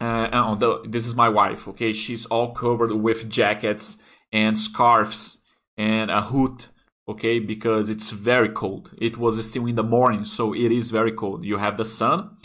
Uh, 0.00 0.28
oh, 0.32 0.54
the, 0.56 0.82
this 0.88 1.06
is 1.06 1.14
my 1.14 1.28
wife. 1.28 1.66
Okay, 1.68 1.92
she's 1.92 2.26
all 2.26 2.52
covered 2.52 2.92
with 2.92 3.30
jackets 3.30 3.96
and 4.30 4.58
scarves 4.58 5.38
and 5.76 6.10
a 6.10 6.20
hood. 6.20 6.66
Okay, 7.08 7.38
because 7.38 7.88
it's 7.88 8.10
very 8.10 8.50
cold. 8.50 8.90
It 8.98 9.16
was 9.16 9.42
still 9.48 9.66
in 9.66 9.76
the 9.76 9.82
morning, 9.82 10.26
so 10.26 10.54
it 10.54 10.70
is 10.70 10.90
very 10.90 11.12
cold. 11.12 11.46
You 11.46 11.56
have 11.56 11.78
the 11.78 11.86
sun. 11.86 12.36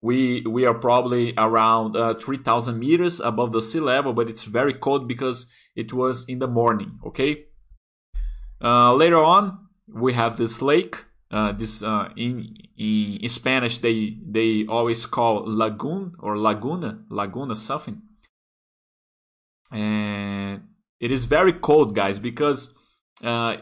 We 0.00 0.42
we 0.46 0.66
are 0.66 0.74
probably 0.74 1.34
around 1.36 1.96
uh, 1.96 2.14
three 2.14 2.38
thousand 2.38 2.78
meters 2.78 3.18
above 3.18 3.50
the 3.50 3.62
sea 3.62 3.80
level, 3.80 4.12
but 4.12 4.28
it's 4.28 4.44
very 4.44 4.74
cold 4.74 5.08
because 5.08 5.48
it 5.74 5.92
was 5.92 6.24
in 6.28 6.38
the 6.38 6.48
morning. 6.48 6.98
Okay. 7.04 7.46
Uh, 8.62 8.94
later 8.94 9.18
on, 9.18 9.68
we 9.92 10.12
have 10.12 10.36
this 10.36 10.62
lake. 10.62 11.04
Uh, 11.30 11.50
this 11.50 11.82
uh, 11.82 12.10
in 12.14 12.54
in 12.76 13.28
Spanish 13.28 13.78
they 13.78 14.18
they 14.22 14.66
always 14.66 15.06
call 15.06 15.44
lagoon 15.46 16.12
or 16.18 16.36
laguna 16.36 17.04
laguna 17.08 17.56
something. 17.56 18.02
And 19.70 20.68
it 21.00 21.10
is 21.10 21.24
very 21.24 21.54
cold, 21.54 21.94
guys, 21.94 22.18
because 22.18 22.74
uh, 23.24 23.56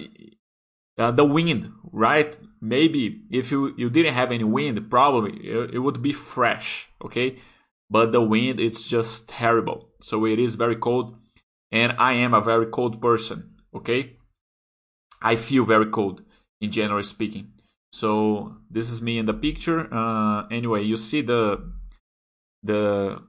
uh, 0.98 1.12
the 1.12 1.24
wind, 1.24 1.72
right? 1.92 2.36
Maybe 2.60 3.22
if 3.30 3.52
you 3.52 3.72
you 3.76 3.88
didn't 3.88 4.14
have 4.14 4.32
any 4.32 4.44
wind, 4.44 4.90
probably 4.90 5.38
it, 5.46 5.74
it 5.74 5.78
would 5.78 6.02
be 6.02 6.12
fresh, 6.12 6.90
okay? 7.04 7.36
But 7.88 8.10
the 8.10 8.20
wind 8.20 8.58
it's 8.58 8.82
just 8.82 9.28
terrible, 9.28 9.90
so 10.02 10.26
it 10.26 10.40
is 10.40 10.56
very 10.56 10.76
cold 10.76 11.19
and 11.72 11.94
I 11.98 12.14
am 12.14 12.34
a 12.34 12.40
very 12.40 12.66
cold 12.66 13.00
person. 13.00 13.56
Okay, 13.74 14.16
I 15.22 15.36
feel 15.36 15.64
very 15.64 15.86
cold 15.86 16.22
in 16.60 16.70
general 16.70 17.02
speaking. 17.02 17.52
So 17.92 18.56
this 18.70 18.90
is 18.90 19.02
me 19.02 19.18
in 19.18 19.26
the 19.26 19.34
picture. 19.34 19.92
Uh, 19.92 20.46
anyway, 20.48 20.82
you 20.82 20.96
see 20.96 21.22
the 21.22 21.72
the 22.62 23.22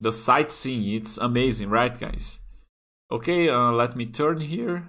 the 0.00 0.12
sightseeing. 0.12 0.94
It's 0.94 1.18
amazing, 1.18 1.70
right, 1.70 1.98
guys? 1.98 2.40
Okay, 3.10 3.48
uh, 3.48 3.72
let 3.72 3.96
me 3.96 4.06
turn 4.06 4.40
here. 4.40 4.88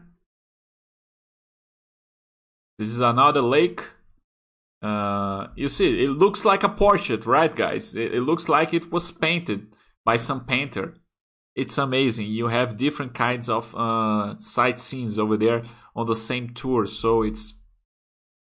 This 2.79 2.89
is 2.89 3.00
another 3.00 3.41
lake. 3.41 3.81
Uh, 4.81 5.48
you 5.55 5.69
see, 5.69 6.03
it 6.03 6.10
looks 6.10 6.43
like 6.43 6.63
a 6.63 6.69
portrait, 6.69 7.25
right, 7.25 7.55
guys? 7.55 7.95
It, 7.95 8.15
it 8.15 8.22
looks 8.22 8.50
like 8.50 8.74
it 8.74 8.91
was 8.91 9.12
painted 9.12 9.75
by 10.03 10.17
some 10.17 10.45
painter 10.45 10.95
it's 11.55 11.77
amazing. 11.77 12.27
You 12.27 12.48
have 12.48 12.77
different 12.77 13.13
kinds 13.13 13.50
of 13.50 13.75
uh, 13.75 14.36
sightseeing 14.39 15.19
over 15.19 15.38
there 15.38 15.63
on 15.95 16.07
the 16.07 16.15
same 16.15 16.53
tour, 16.53 16.88
so 16.88 17.22
it's 17.22 17.53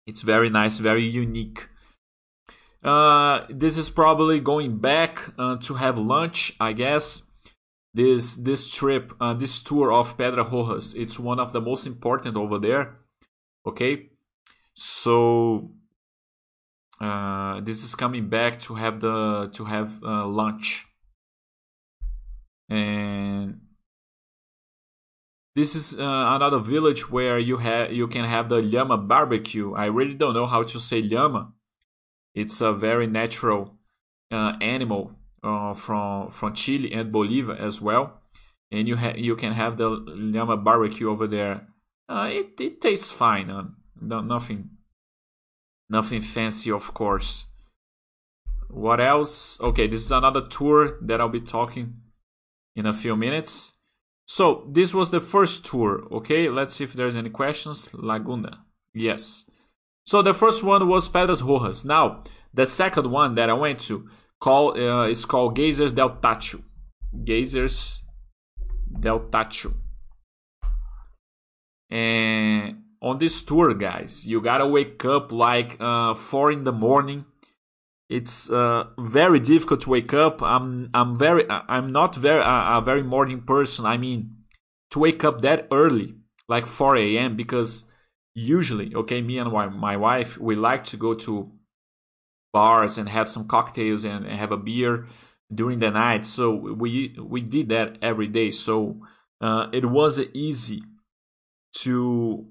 it's 0.07 0.23
very 0.23 0.51
nice, 0.51 0.79
very 0.79 1.05
unique. 1.05 1.69
Uh, 2.83 3.47
this 3.49 3.77
is 3.77 3.91
probably 3.91 4.41
going 4.41 4.79
back 4.79 5.33
uh, 5.39 5.57
to 5.59 5.75
have 5.75 5.97
lunch, 5.97 6.57
I 6.59 6.73
guess. 6.73 7.23
This 7.95 8.37
this 8.37 8.73
trip, 8.73 9.13
uh, 9.21 9.35
this 9.35 9.63
tour 9.63 9.93
of 9.93 10.17
Pedra 10.17 10.51
Rojas, 10.51 10.95
it's 10.95 11.19
one 11.19 11.39
of 11.39 11.53
the 11.53 11.61
most 11.61 11.87
important 11.87 12.37
over 12.37 12.59
there. 12.59 12.97
Okay, 13.67 14.09
so 14.73 15.73
uh, 17.01 17.61
this 17.61 17.85
is 17.85 17.95
coming 17.95 18.31
back 18.31 18.59
to 18.61 18.75
have 18.77 19.01
the 19.01 19.51
to 19.53 19.67
have 19.67 20.03
uh, 20.03 20.27
lunch 20.27 20.87
and 22.73 23.61
this 25.55 25.75
is 25.75 25.99
uh, 25.99 26.37
another 26.37 26.59
village 26.59 27.11
where 27.11 27.39
you 27.39 27.59
have 27.59 27.93
you 27.93 28.09
can 28.09 28.25
have 28.25 28.49
the 28.49 28.63
llama 28.63 28.97
barbecue. 28.97 29.75
I 29.75 29.87
really 29.87 30.15
don't 30.15 30.33
know 30.33 30.47
how 30.47 30.63
to 30.63 30.81
say 30.81 31.03
llama. 31.03 31.53
It's 32.35 32.63
a 32.63 32.73
very 32.73 33.07
natural 33.07 33.75
uh, 34.31 34.57
animal 34.63 35.13
uh, 35.45 35.75
from 35.75 36.31
from 36.31 36.55
Chile 36.55 36.91
and 36.93 37.13
Bolivia 37.13 37.57
as 37.57 37.83
well, 37.83 38.23
and 38.71 38.89
you 38.89 38.97
ha- 38.97 39.17
you 39.17 39.37
can 39.37 39.53
have 39.53 39.77
the 39.77 39.91
llama 39.91 40.57
barbecue 40.57 41.11
over 41.11 41.27
there. 41.27 41.69
Uh, 42.09 42.31
it 42.33 42.59
it 42.59 42.81
tastes 42.81 43.11
fine. 43.11 43.51
Uh, 43.51 43.67
no, 44.01 44.23
nothing 44.23 44.71
nothing 45.91 46.23
fancy, 46.23 46.71
of 46.71 46.95
course. 46.95 47.45
What 48.71 48.99
else? 48.99 49.61
Okay, 49.61 49.87
this 49.87 50.01
is 50.01 50.11
another 50.11 50.49
tour 50.49 50.97
that 51.03 51.21
I'll 51.21 51.29
be 51.29 51.43
talking 51.43 52.02
in 52.75 52.87
a 52.87 52.93
few 52.93 53.17
minutes. 53.17 53.75
So 54.27 54.69
this 54.71 54.95
was 54.95 55.11
the 55.11 55.21
first 55.21 55.67
tour. 55.67 56.05
Okay, 56.11 56.49
let's 56.49 56.77
see 56.77 56.85
if 56.85 56.93
there's 56.95 57.17
any 57.17 57.31
questions. 57.31 57.89
Laguna, 57.93 58.65
yes. 58.95 59.51
So 60.07 60.23
the 60.23 60.35
first 60.35 60.63
one 60.65 60.89
was 60.89 61.09
Pedras 61.09 61.43
Rojas. 61.43 61.85
Now 61.85 62.25
the 62.55 62.67
second 62.67 63.11
one 63.11 63.35
that 63.35 63.51
I 63.51 63.55
went 63.55 63.81
to 63.81 64.09
call 64.41 64.79
uh, 64.79 65.07
is 65.07 65.25
called 65.25 65.57
Geysers 65.57 65.93
del 65.93 66.17
Tatio. 66.17 66.63
Geysers 67.25 68.03
del 69.01 69.21
Tatio. 69.31 69.75
And 71.91 72.83
on 73.03 73.19
this 73.19 73.43
tour, 73.43 73.75
guys, 73.75 74.27
you 74.27 74.41
gotta 74.41 74.67
wake 74.67 75.05
up 75.05 75.31
like 75.31 75.77
uh, 75.79 76.15
four 76.15 76.51
in 76.51 76.65
the 76.65 76.73
morning 76.73 77.27
it's 78.13 78.51
uh, 78.51 78.85
very 78.99 79.41
difficult 79.41 79.81
to 79.83 79.91
wake 79.91 80.13
up. 80.13 80.43
I'm 80.43 80.91
I'm 80.93 81.19
very 81.19 81.49
I'm 81.49 81.91
not 81.93 82.15
very 82.15 82.43
a 82.45 82.81
very 82.85 83.03
morning 83.03 83.41
person. 83.41 83.87
I 83.87 83.97
mean, 83.97 84.37
to 84.91 84.99
wake 84.99 85.25
up 85.25 85.41
that 85.41 85.67
early, 85.73 86.17
like 86.49 86.67
4 86.67 86.97
a.m. 86.97 87.37
because 87.37 87.87
usually, 88.35 88.95
okay, 88.95 89.23
me 89.23 89.39
and 89.39 89.51
my, 89.51 89.69
my 89.69 89.97
wife 89.97 90.39
we 90.39 90.55
like 90.55 90.85
to 90.85 90.97
go 90.97 91.15
to 91.15 91.53
bars 92.53 92.99
and 92.99 93.09
have 93.09 93.31
some 93.31 93.49
cocktails 93.49 94.05
and, 94.05 94.27
and 94.27 94.39
have 94.39 94.53
a 94.53 94.59
beer 94.59 95.07
during 95.53 95.79
the 95.79 95.91
night. 95.91 96.27
So 96.27 96.55
we 96.55 97.17
we 97.19 97.41
did 97.41 97.71
that 97.71 97.97
every 98.03 98.29
day. 98.29 98.51
So 98.51 99.01
uh, 99.41 99.69
it 99.73 99.87
was 99.87 100.21
easy 100.35 100.83
to 101.79 102.47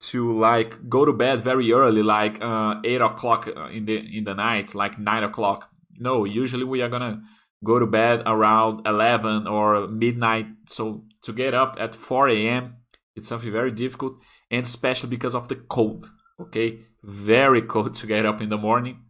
to 0.00 0.38
like 0.38 0.88
go 0.88 1.04
to 1.04 1.12
bed 1.12 1.40
very 1.40 1.72
early, 1.72 2.02
like 2.02 2.42
uh, 2.42 2.76
eight 2.84 3.00
o'clock 3.00 3.48
uh, 3.48 3.68
in 3.68 3.84
the 3.84 3.96
in 4.16 4.24
the 4.24 4.34
night, 4.34 4.74
like 4.74 4.98
nine 4.98 5.24
o'clock. 5.24 5.70
No, 5.98 6.24
usually 6.24 6.64
we 6.64 6.82
are 6.82 6.88
gonna 6.88 7.22
go 7.64 7.78
to 7.78 7.86
bed 7.86 8.22
around 8.24 8.86
eleven 8.86 9.46
or 9.46 9.88
midnight. 9.88 10.46
So 10.68 11.04
to 11.22 11.32
get 11.32 11.54
up 11.54 11.76
at 11.80 11.94
four 11.94 12.28
a.m. 12.28 12.76
it's 13.16 13.28
something 13.28 13.50
very 13.52 13.72
difficult, 13.72 14.14
and 14.50 14.64
especially 14.64 15.10
because 15.10 15.34
of 15.34 15.48
the 15.48 15.56
cold. 15.56 16.10
Okay, 16.40 16.80
very 17.02 17.62
cold 17.62 17.94
to 17.96 18.06
get 18.06 18.24
up 18.24 18.40
in 18.40 18.48
the 18.48 18.56
morning. 18.58 19.02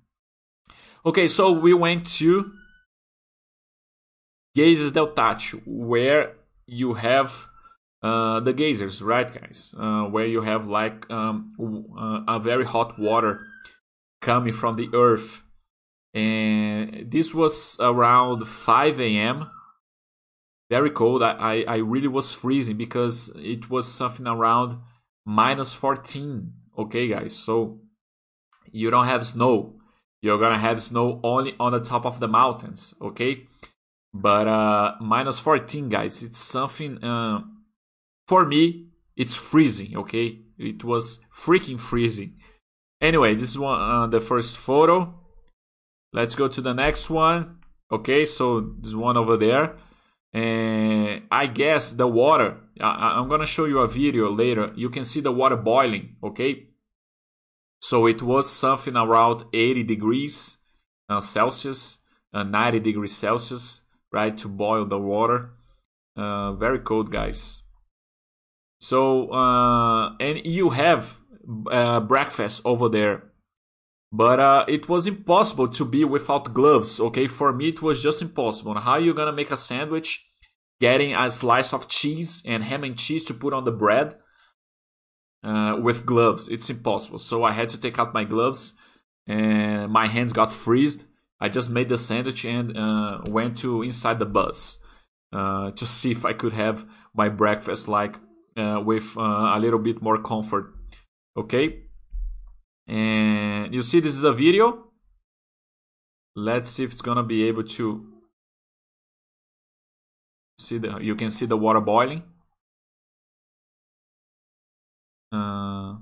Okay, 1.05 1.29
so 1.29 1.53
we 1.53 1.75
went 1.75 2.07
to 2.19 2.53
Geysers 4.57 4.93
del 4.93 5.13
Tatio, 5.13 5.61
where 5.67 6.37
you 6.67 6.95
have 6.95 7.47
uh, 8.03 8.41
the 8.41 8.53
geysers, 8.53 9.03
right, 9.03 9.33
guys? 9.33 9.75
Uh, 9.79 10.05
where 10.05 10.27
you 10.27 10.43
have 10.43 10.69
like 10.69 11.11
um, 11.11 11.51
uh, 11.99 12.21
a 12.29 12.39
very 12.39 12.65
hot 12.65 12.99
water 12.99 13.47
coming 14.21 14.53
from 14.53 14.77
the 14.77 14.89
earth, 14.95 15.43
and 16.15 17.11
this 17.11 17.35
was 17.35 17.77
around 17.81 18.47
5 18.47 19.01
a.m. 19.01 19.51
Very 20.71 20.91
cold. 20.91 21.23
I, 21.23 21.33
I, 21.33 21.65
I 21.67 21.77
really 21.79 22.09
was 22.09 22.33
freezing 22.33 22.77
because 22.77 23.33
it 23.37 23.71
was 23.71 23.91
something 23.91 24.27
around 24.27 24.79
minus 25.25 25.73
14. 25.73 26.53
Okay, 26.79 27.09
guys. 27.09 27.35
So 27.35 27.81
you 28.71 28.91
don't 28.91 29.07
have 29.07 29.27
snow. 29.27 29.75
You're 30.21 30.39
gonna 30.39 30.59
have 30.59 30.83
snow 30.83 31.21
only 31.25 31.55
on 31.59 31.73
the 31.73 31.81
top 31.81 32.05
of 32.05 32.21
the 32.21 32.29
mountains. 32.29 32.95
Okay, 33.01 33.47
but 34.13 34.47
uh, 34.47 34.95
minus 35.01 35.39
14, 35.39 35.89
guys. 35.89 36.23
It's 36.23 36.39
something. 36.39 37.03
Uh, 37.03 37.43
for 38.29 38.45
me, 38.45 38.89
it's 39.17 39.35
freezing. 39.35 39.97
Okay, 39.97 40.41
it 40.59 40.85
was 40.85 41.21
freaking 41.35 41.81
freezing. 41.81 42.37
Anyway, 43.01 43.35
this 43.35 43.51
is 43.51 43.59
one 43.59 43.81
uh, 43.81 44.07
the 44.07 44.21
first 44.21 44.59
photo. 44.59 45.15
Let's 46.13 46.35
go 46.35 46.47
to 46.47 46.61
the 46.61 46.75
next 46.75 47.11
one. 47.11 47.59
Okay, 47.91 48.27
so 48.27 48.61
this 48.81 48.95
one 48.95 49.17
over 49.17 49.37
there. 49.37 49.77
And 50.33 51.27
I 51.31 51.47
guess 51.47 51.93
the 51.93 52.07
water, 52.07 52.59
I, 52.79 53.19
am 53.19 53.29
gonna 53.29 53.47
show 53.47 53.65
you 53.65 53.79
a 53.79 53.89
video 53.89 54.31
later. 54.31 54.73
You 54.77 54.91
can 54.91 55.05
see 55.05 55.21
the 55.21 55.33
water 55.33 55.57
boiling, 55.57 56.17
okay? 56.23 56.69
So 57.81 58.07
it 58.07 58.21
was 58.21 58.51
something 58.51 58.97
around 58.97 59.45
80 59.55 59.85
degrees 59.85 60.59
uh, 61.09 61.21
Celsius, 61.21 61.99
uh, 62.35 62.43
90 62.43 62.81
degrees 62.81 63.17
Celsius, 63.17 63.81
right, 64.13 64.37
to 64.37 64.49
boil 64.49 64.85
the 64.85 64.99
water. 64.99 65.51
Uh, 66.15 66.53
very 66.53 66.81
cold, 66.81 67.11
guys. 67.11 67.63
So, 68.81 69.31
uh, 69.33 70.15
and 70.21 70.45
you 70.45 70.71
have 70.71 71.19
uh, 71.71 72.01
breakfast 72.01 72.63
over 72.65 72.89
there. 72.89 73.25
But 74.11 74.41
uh, 74.41 74.65
it 74.69 74.89
was 74.89 75.07
impossible 75.07 75.69
to 75.69 75.85
be 75.85 76.05
without 76.05 76.55
gloves 76.55 76.99
okay? 76.99 77.27
For 77.27 77.53
me 77.53 77.69
it 77.69 77.83
was 77.83 78.03
just 78.03 78.23
impossible. 78.23 78.75
How 78.75 78.93
are 78.93 79.01
you 79.01 79.13
gonna 79.13 79.33
make 79.33 79.51
a 79.51 79.57
sandwich 79.57 80.27
getting 80.81 81.15
a 81.15 81.31
slice 81.31 81.75
of 81.75 81.89
cheese 81.89 82.43
and 82.47 82.65
ham 82.65 82.85
and 82.85 82.97
cheese 82.97 83.25
to 83.27 83.35
put 83.35 83.53
on 83.53 83.65
the 83.65 83.73
bread 83.73 84.17
uh, 85.43 85.79
with 85.83 86.07
gloves? 86.07 86.49
It's 86.49 86.71
impossible. 86.71 87.19
So 87.19 87.45
i 87.45 87.53
had 87.53 87.69
to 87.71 87.81
take 87.81 87.99
out 87.99 88.15
my 88.15 88.25
gloves 88.25 88.73
and 89.27 89.93
my 89.93 90.07
hands 90.07 90.33
got 90.33 90.53
freezed. 90.53 91.05
I 91.39 91.51
just 91.51 91.69
made 91.69 91.91
the 91.91 91.99
sandwich 91.99 92.47
and 92.47 92.79
uh, 92.79 93.21
went 93.27 93.59
to 93.59 93.83
inside 93.83 94.21
the 94.21 94.27
bus 94.27 94.79
uh, 95.33 95.71
to 95.73 95.87
see 95.87 96.11
if 96.11 96.25
i 96.25 96.33
could 96.33 96.55
have 96.55 96.87
my 97.15 97.29
breakfast 97.29 97.89
like 97.89 98.17
with 98.85 99.17
uh, 99.17 99.53
a 99.55 99.59
little 99.61 99.79
bit 99.79 100.03
more 100.03 100.21
comfort 100.23 100.75
okay 101.37 101.89
and 102.89 103.75
you 103.75 103.83
see 103.83 104.01
this 104.01 104.15
is 104.15 104.25
a 104.25 104.33
video. 104.33 104.85
Let's 106.35 106.71
see 106.71 106.85
if 106.85 106.93
it's 106.93 107.03
gonna 107.03 107.23
be 107.23 107.45
able 107.45 107.65
to 107.65 108.13
see 110.57 110.79
the 110.79 110.99
you 110.99 111.15
can 111.15 111.31
see 111.31 111.45
the 111.45 111.57
water 111.57 111.81
boiling. 111.81 112.23
Uh, 115.31 115.97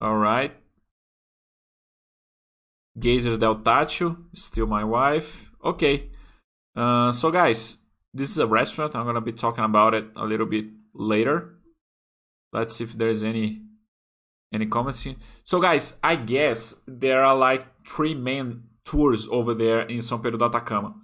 all 0.00 0.16
right. 0.16 0.52
Geysers 2.96 3.38
del 3.38 3.56
Tatio, 3.56 4.16
still 4.32 4.66
my 4.66 4.84
wife. 4.84 5.50
Okay. 5.64 6.10
Uh, 6.76 7.10
so 7.10 7.32
guys, 7.32 7.78
this 8.14 8.30
is 8.30 8.38
a 8.38 8.46
restaurant. 8.46 8.94
I'm 8.94 9.04
gonna 9.04 9.20
be 9.20 9.32
talking 9.32 9.64
about 9.64 9.92
it 9.94 10.06
a 10.16 10.24
little 10.24 10.46
bit 10.46 10.66
later. 10.94 11.56
Let's 12.52 12.76
see 12.76 12.84
if 12.84 12.92
there's 12.92 13.22
any 13.24 13.64
any 14.54 14.66
comments 14.66 15.02
here? 15.02 15.16
So, 15.42 15.60
guys, 15.60 15.98
I 16.02 16.16
guess 16.16 16.80
there 16.86 17.24
are 17.24 17.36
like 17.36 17.66
three 17.86 18.14
main 18.14 18.62
tours 18.84 19.26
over 19.28 19.52
there 19.52 19.82
in 19.82 19.98
São 19.98 20.22
Pedro 20.22 20.38
do 20.38 20.44
Atacama. 20.44 20.94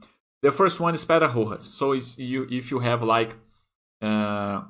The 0.42 0.52
first 0.52 0.78
one 0.80 0.94
is 0.94 1.06
Rojas. 1.08 1.66
So, 1.66 1.92
if 1.92 2.16
you 2.16 2.46
if 2.48 2.70
you 2.70 2.78
have 2.78 3.02
like 3.02 3.36
uh, 4.00 4.62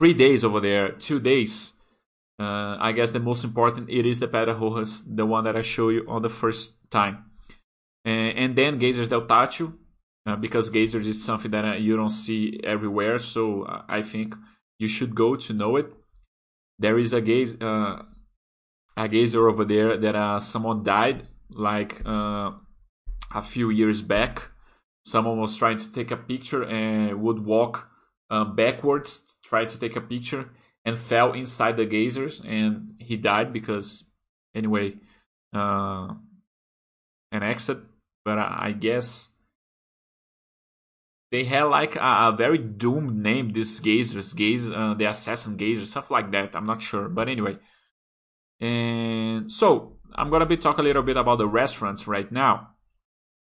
three 0.00 0.14
days 0.14 0.44
over 0.44 0.60
there, 0.60 0.92
two 0.92 1.20
days, 1.20 1.74
uh, 2.38 2.76
I 2.80 2.92
guess 2.92 3.12
the 3.12 3.20
most 3.20 3.44
important 3.44 3.88
it 3.88 4.04
is 4.04 4.18
the 4.18 4.28
Pedras 4.28 4.60
Rojas, 4.60 5.02
the 5.06 5.24
one 5.24 5.44
that 5.44 5.56
I 5.56 5.62
show 5.62 5.88
you 5.90 6.04
on 6.08 6.22
the 6.22 6.28
first 6.28 6.90
time, 6.90 7.26
and, 8.04 8.36
and 8.36 8.56
then 8.56 8.78
Geysers 8.78 9.08
del 9.08 9.26
Tatio, 9.26 9.72
uh, 10.26 10.36
because 10.36 10.70
Geysers 10.70 11.06
is 11.06 11.22
something 11.22 11.50
that 11.50 11.64
uh, 11.64 11.74
you 11.74 11.96
don't 11.96 12.10
see 12.10 12.60
everywhere. 12.64 13.18
So 13.18 13.66
I 13.88 14.02
think 14.02 14.34
you 14.78 14.88
should 14.88 15.14
go 15.14 15.36
to 15.36 15.52
know 15.52 15.76
it 15.76 15.92
there 16.82 16.98
is 16.98 17.12
a 17.12 17.20
gaze 17.20 17.60
uh, 17.60 18.02
a 18.96 19.08
geyser 19.08 19.48
over 19.48 19.64
there 19.64 19.96
that 19.96 20.16
uh, 20.16 20.38
someone 20.38 20.82
died 20.82 21.28
like 21.50 22.02
uh, 22.04 22.50
a 23.34 23.42
few 23.42 23.70
years 23.70 24.02
back. 24.02 24.50
Someone 25.04 25.38
was 25.38 25.56
trying 25.56 25.78
to 25.78 25.90
take 25.92 26.10
a 26.10 26.16
picture 26.16 26.64
and 26.64 27.22
would 27.22 27.44
walk 27.44 27.88
uh, 28.30 28.44
backwards, 28.44 29.36
try 29.44 29.64
to 29.64 29.78
take 29.78 29.96
a 29.96 30.00
picture, 30.00 30.50
and 30.84 30.98
fell 30.98 31.32
inside 31.32 31.76
the 31.76 31.86
geysers, 31.86 32.40
and 32.44 32.94
he 32.98 33.16
died 33.16 33.52
because, 33.52 34.04
anyway, 34.54 34.94
uh, 35.54 36.08
an 37.32 37.42
accident. 37.42 37.86
But 38.24 38.38
I 38.38 38.72
guess 38.78 39.28
they 41.32 41.44
had 41.44 41.64
like 41.64 41.96
a, 41.96 42.28
a 42.28 42.34
very 42.36 42.58
doomed 42.58 43.16
name. 43.16 43.54
These 43.54 43.80
gazers, 43.80 44.34
gaze, 44.36 44.70
uh, 44.70 44.94
the 44.94 45.06
assassin 45.06 45.56
gazers, 45.56 45.86
stuff 45.86 46.10
like 46.10 46.30
that. 46.32 46.54
I'm 46.54 46.66
not 46.66 46.82
sure, 46.82 47.08
but 47.08 47.28
anyway. 47.28 47.56
And 48.60 49.50
so 49.50 49.96
I'm 50.14 50.28
gonna 50.30 50.46
be 50.46 50.58
talking 50.58 50.84
a 50.84 50.86
little 50.86 51.02
bit 51.02 51.16
about 51.16 51.38
the 51.38 51.48
restaurants 51.48 52.06
right 52.06 52.30
now. 52.30 52.74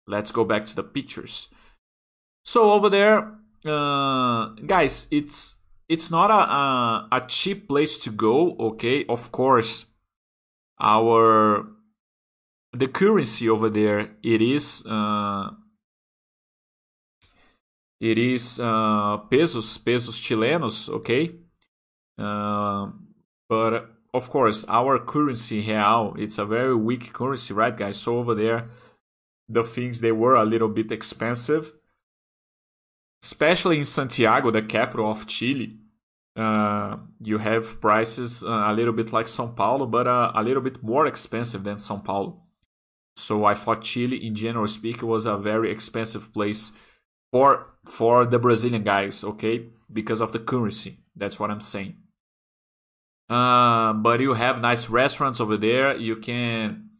Let's 0.06 0.30
go 0.30 0.44
back 0.44 0.66
to 0.66 0.76
the 0.76 0.82
pictures. 0.82 1.48
So 2.44 2.72
over 2.72 2.90
there, 2.90 3.38
uh, 3.64 4.48
guys, 4.66 5.08
it's 5.10 5.56
it's 5.88 6.10
not 6.10 6.30
a, 6.30 6.52
a, 6.52 7.08
a 7.12 7.26
cheap 7.26 7.68
place 7.68 7.98
to 8.00 8.10
go. 8.10 8.54
Okay, 8.58 9.06
of 9.06 9.32
course, 9.32 9.86
our 10.78 11.66
the 12.74 12.88
currency 12.88 13.48
over 13.48 13.70
there 13.70 14.10
it 14.22 14.42
is. 14.42 14.84
Uh, 14.84 15.52
it 18.02 18.18
is 18.18 18.58
uh, 18.58 19.18
pesos, 19.30 19.78
pesos 19.78 20.18
chilenos, 20.18 20.88
okay? 20.88 21.36
Uh, 22.18 22.88
but 23.48 23.90
of 24.12 24.28
course, 24.28 24.64
our 24.68 24.98
currency 24.98 25.60
real, 25.60 26.16
it's 26.18 26.36
a 26.36 26.44
very 26.44 26.74
weak 26.74 27.12
currency, 27.12 27.54
right, 27.54 27.76
guys? 27.76 27.98
So 27.98 28.18
over 28.18 28.34
there, 28.34 28.70
the 29.48 29.62
things 29.62 30.00
they 30.00 30.10
were 30.10 30.34
a 30.34 30.44
little 30.44 30.68
bit 30.68 30.90
expensive, 30.90 31.74
especially 33.22 33.78
in 33.78 33.84
Santiago, 33.84 34.50
the 34.50 34.62
capital 34.62 35.08
of 35.08 35.28
Chile. 35.28 35.78
Uh, 36.34 36.96
you 37.20 37.38
have 37.38 37.80
prices 37.80 38.42
uh, 38.42 38.64
a 38.66 38.72
little 38.72 38.92
bit 38.92 39.12
like 39.12 39.26
São 39.26 39.54
Paulo, 39.54 39.86
but 39.86 40.08
a 40.08 40.42
little 40.42 40.62
bit 40.62 40.82
more 40.82 41.06
expensive 41.06 41.62
than 41.62 41.76
São 41.76 42.02
Paulo. 42.02 42.42
So 43.14 43.44
I 43.44 43.54
thought 43.54 43.82
Chile, 43.82 44.16
in 44.26 44.34
general 44.34 44.66
speaking, 44.66 45.08
was 45.08 45.24
a 45.24 45.36
very 45.36 45.70
expensive 45.70 46.32
place 46.32 46.72
for 47.32 47.66
for 47.84 48.24
the 48.24 48.38
Brazilian 48.38 48.84
guys, 48.84 49.24
okay? 49.24 49.66
Because 49.92 50.20
of 50.20 50.32
the 50.32 50.38
currency. 50.38 50.98
That's 51.16 51.40
what 51.40 51.50
I'm 51.50 51.60
saying. 51.60 51.96
Uh, 53.28 53.94
but 53.94 54.20
you 54.20 54.34
have 54.34 54.60
nice 54.60 54.88
restaurants 54.88 55.40
over 55.40 55.56
there. 55.56 55.96
You 55.96 56.16
can 56.16 56.90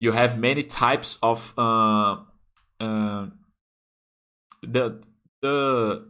you 0.00 0.12
have 0.12 0.38
many 0.38 0.64
types 0.64 1.18
of 1.22 1.54
uh, 1.56 2.18
uh, 2.80 3.26
the 4.62 5.00
the 5.40 6.08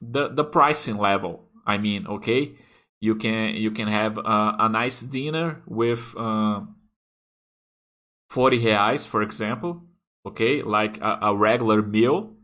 the 0.00 0.28
the 0.28 0.44
pricing 0.44 0.96
level. 0.96 1.48
I 1.66 1.78
mean, 1.78 2.06
okay, 2.06 2.52
you 3.00 3.16
can 3.16 3.56
you 3.56 3.72
can 3.72 3.88
have 3.88 4.18
uh, 4.18 4.56
a 4.58 4.68
nice 4.68 5.00
dinner 5.00 5.62
with 5.66 6.14
uh, 6.16 6.62
forty 8.30 8.60
reais, 8.60 9.06
for 9.06 9.22
example. 9.22 9.82
Okay, 10.26 10.62
like 10.62 11.00
a, 11.02 11.18
a 11.22 11.36
regular 11.36 11.82
meal 11.82 12.34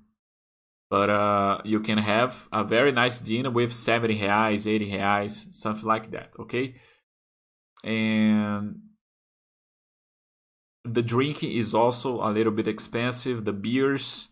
but 0.90 1.08
uh, 1.08 1.62
you 1.64 1.80
can 1.80 1.98
have 1.98 2.48
a 2.52 2.64
very 2.64 2.90
nice 2.90 3.20
dinner 3.20 3.50
with 3.50 3.72
70 3.72 4.18
reais, 4.18 4.66
80 4.66 4.90
reais, 4.90 5.54
something 5.54 5.86
like 5.86 6.10
that, 6.10 6.32
okay? 6.38 6.74
And 7.84 8.80
the 10.84 11.02
drinking 11.02 11.52
is 11.52 11.74
also 11.74 12.20
a 12.20 12.30
little 12.30 12.52
bit 12.52 12.66
expensive, 12.66 13.44
the 13.44 13.52
beers. 13.52 14.28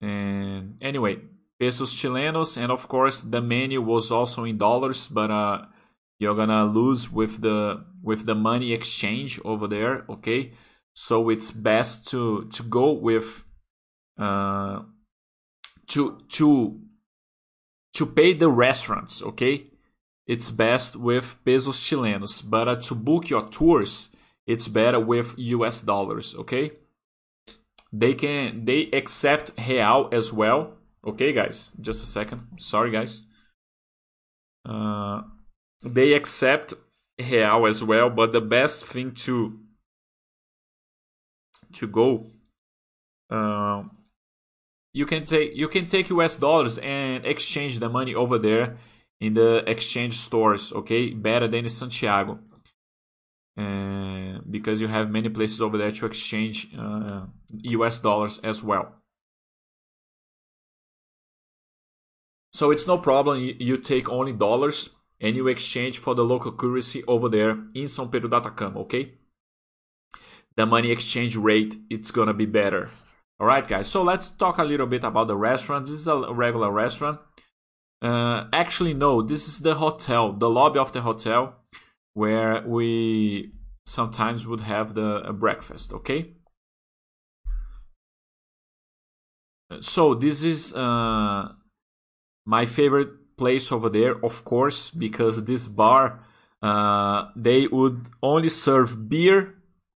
And 0.00 0.78
anyway, 0.80 1.18
pesos 1.60 1.94
chilenos, 1.94 2.56
and 2.56 2.72
of 2.72 2.88
course 2.88 3.20
the 3.20 3.42
menu 3.42 3.82
was 3.82 4.10
also 4.10 4.44
in 4.44 4.56
dollars, 4.56 5.08
but 5.08 5.30
uh, 5.30 5.66
you're 6.18 6.34
gonna 6.34 6.64
lose 6.64 7.12
with 7.12 7.42
the 7.42 7.84
with 8.02 8.24
the 8.24 8.34
money 8.34 8.72
exchange 8.72 9.38
over 9.44 9.66
there, 9.66 10.04
okay? 10.08 10.52
So 10.94 11.28
it's 11.28 11.50
best 11.50 12.08
to 12.08 12.48
to 12.52 12.62
go 12.62 12.92
with 12.92 13.44
uh, 14.18 14.82
to 15.94 16.18
to 16.28 16.80
to 17.92 18.04
pay 18.04 18.32
the 18.32 18.48
restaurants, 18.48 19.22
okay? 19.22 19.66
It's 20.26 20.50
best 20.50 20.96
with 20.96 21.36
pesos 21.44 21.78
chilenos, 21.80 22.42
but 22.42 22.66
uh, 22.66 22.76
to 22.86 22.94
book 22.96 23.30
your 23.30 23.48
tours, 23.48 24.08
it's 24.46 24.66
better 24.66 24.98
with 24.98 25.38
US 25.38 25.80
dollars, 25.80 26.34
okay? 26.34 26.72
They 27.92 28.14
can 28.14 28.64
they 28.64 28.90
accept 28.90 29.52
real 29.56 30.08
as 30.10 30.32
well. 30.32 30.74
Okay, 31.06 31.32
guys, 31.32 31.70
just 31.80 32.02
a 32.02 32.06
second. 32.06 32.40
Sorry, 32.58 32.90
guys. 32.90 33.24
Uh, 34.68 35.22
they 35.82 36.14
accept 36.14 36.74
real 37.20 37.66
as 37.66 37.84
well, 37.84 38.10
but 38.10 38.32
the 38.32 38.40
best 38.40 38.84
thing 38.84 39.12
to 39.26 39.60
to 41.74 41.86
go 41.86 42.26
uh, 43.30 43.84
you 44.94 45.04
can 45.04 45.24
take 45.24 45.54
you 45.54 45.68
can 45.68 45.86
take 45.86 46.08
US 46.08 46.36
dollars 46.36 46.78
and 46.78 47.26
exchange 47.26 47.80
the 47.80 47.90
money 47.90 48.14
over 48.14 48.38
there 48.38 48.76
in 49.20 49.34
the 49.34 49.62
exchange 49.66 50.16
stores, 50.16 50.72
okay? 50.72 51.10
Better 51.10 51.48
than 51.48 51.64
in 51.64 51.68
Santiago. 51.68 52.38
Uh, 53.56 54.38
because 54.50 54.80
you 54.80 54.88
have 54.88 55.10
many 55.10 55.28
places 55.28 55.60
over 55.60 55.76
there 55.78 55.92
to 55.92 56.06
exchange 56.06 56.68
uh, 56.78 57.26
US 57.78 57.98
dollars 57.98 58.38
as 58.38 58.62
well. 58.62 58.94
So 62.52 62.70
it's 62.70 62.86
no 62.86 62.98
problem. 62.98 63.40
You, 63.58 63.76
take 63.78 64.08
only 64.08 64.32
dollars 64.32 64.90
and 65.20 65.34
you 65.34 65.48
exchange 65.48 65.98
for 65.98 66.14
the 66.14 66.24
local 66.24 66.52
currency 66.52 67.02
over 67.08 67.28
there 67.28 67.50
in 67.74 67.86
São 67.86 68.10
Pedro 68.10 68.28
do 68.28 68.36
Atacama, 68.36 68.80
okay? 68.80 69.14
The 70.56 70.66
money 70.66 70.92
exchange 70.92 71.36
rate 71.36 71.76
it's 71.90 72.12
gonna 72.12 72.34
be 72.34 72.46
better. 72.46 72.90
All 73.40 73.46
right, 73.46 73.66
guys. 73.66 73.88
So 73.88 74.02
let's 74.02 74.30
talk 74.30 74.58
a 74.58 74.64
little 74.64 74.86
bit 74.86 75.04
about 75.04 75.26
the 75.26 75.36
restaurant. 75.36 75.86
This 75.86 75.94
is 75.94 76.06
a 76.06 76.32
regular 76.32 76.70
restaurant. 76.70 77.20
Uh, 78.00 78.46
actually, 78.52 78.94
no. 78.94 79.22
This 79.22 79.48
is 79.48 79.60
the 79.60 79.74
hotel, 79.74 80.32
the 80.32 80.48
lobby 80.48 80.78
of 80.78 80.92
the 80.92 81.02
hotel, 81.02 81.56
where 82.12 82.62
we 82.66 83.52
sometimes 83.86 84.46
would 84.46 84.60
have 84.60 84.94
the 84.94 85.32
breakfast. 85.32 85.92
Okay. 85.92 86.34
So 89.80 90.14
this 90.14 90.44
is 90.44 90.74
uh, 90.74 91.48
my 92.46 92.66
favorite 92.66 93.36
place 93.36 93.72
over 93.72 93.88
there, 93.88 94.24
of 94.24 94.44
course, 94.44 94.90
because 94.90 95.44
this 95.46 95.66
bar 95.66 96.20
uh, 96.64 97.28
they 97.36 97.66
would 97.66 98.00
only 98.22 98.48
serve 98.48 99.08
beer 99.10 99.53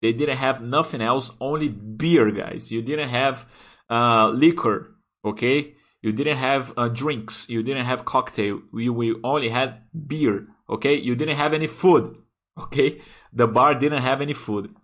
they 0.05 0.13
didn't 0.13 0.37
have 0.37 0.61
nothing 0.61 1.01
else, 1.01 1.31
only 1.41 1.67
beer, 1.67 2.29
guys. 2.29 2.71
You 2.71 2.83
didn't 2.83 3.09
have 3.09 3.49
uh, 3.89 4.29
liquor, 4.29 4.91
okay? 5.25 5.73
You 6.03 6.11
didn't 6.13 6.37
have 6.37 6.71
uh, 6.77 6.89
drinks. 6.89 7.49
You 7.49 7.63
didn't 7.63 7.85
have 7.85 8.05
cocktail. 8.05 8.61
We, 8.71 8.87
we 8.87 9.15
only 9.23 9.49
had 9.49 9.69
beer, 10.07 10.45
okay? 10.69 10.93
You 10.93 11.15
didn't 11.15 11.37
have 11.37 11.55
any 11.55 11.65
food, 11.65 12.17
okay? 12.55 13.01
The 13.33 13.47
bar 13.47 13.73
didn't 13.73 14.03
have 14.03 14.21
any 14.21 14.33
food. 14.33 14.75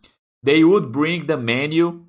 They 0.42 0.64
would 0.64 0.92
bring 0.92 1.28
the 1.28 1.38
menu 1.38 2.06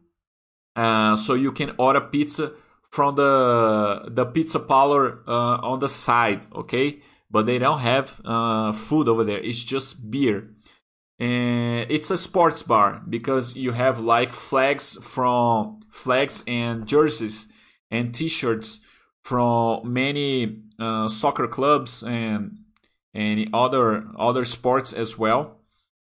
uh, 0.74 1.16
so 1.16 1.34
you 1.34 1.52
can 1.52 1.74
order 1.76 2.00
pizza 2.00 2.54
from 2.90 3.16
the 3.16 4.08
the 4.08 4.24
pizza 4.24 4.58
parlor 4.58 5.20
uh, 5.28 5.70
on 5.70 5.80
the 5.80 5.88
side, 5.88 6.40
okay? 6.54 7.00
But 7.30 7.44
they 7.44 7.58
don't 7.58 7.80
have 7.80 8.22
uh, 8.24 8.72
food 8.72 9.06
over 9.06 9.22
there. 9.22 9.38
It's 9.38 9.62
just 9.62 10.10
beer 10.10 10.48
and 11.22 11.88
it's 11.88 12.10
a 12.10 12.16
sports 12.16 12.64
bar 12.64 13.00
because 13.08 13.54
you 13.54 13.70
have 13.70 14.00
like 14.00 14.32
flags 14.32 14.98
from 15.00 15.78
flags 15.88 16.42
and 16.48 16.84
jerseys 16.84 17.46
and 17.92 18.12
t-shirts 18.12 18.80
from 19.22 19.92
many 19.92 20.62
uh, 20.80 21.06
soccer 21.06 21.46
clubs 21.46 22.02
and 22.02 22.58
and 23.14 23.48
other 23.54 24.04
other 24.18 24.44
sports 24.44 24.92
as 24.92 25.16
well 25.16 25.60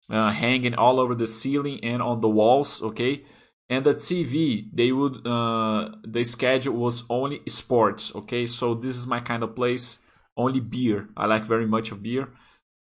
uh, 0.10 0.32
hanging 0.32 0.75
all 0.75 0.99
over 0.99 1.15
the 1.15 1.28
ceiling 1.28 1.80
and 1.82 2.01
on 2.01 2.19
the 2.19 2.30
walls 2.30 2.84
okay? 2.84 3.23
And 3.69 3.86
the 3.86 3.95
tv 3.95 4.67
they 4.73 4.91
would 4.91 5.25
uh, 5.25 5.91
the 6.04 6.25
schedule 6.25 6.75
was 6.75 7.06
only 7.10 7.39
sports 7.47 8.13
okay? 8.15 8.45
So 8.47 8.73
this 8.75 8.97
is 8.97 9.08
my 9.08 9.21
kind 9.21 9.43
of 9.43 9.56
place 9.56 9.99
only 10.36 10.60
beer. 10.60 11.08
I 11.15 11.25
like 11.25 11.45
very 11.45 11.65
much 11.65 11.93
of 11.93 12.04
beer 12.04 12.28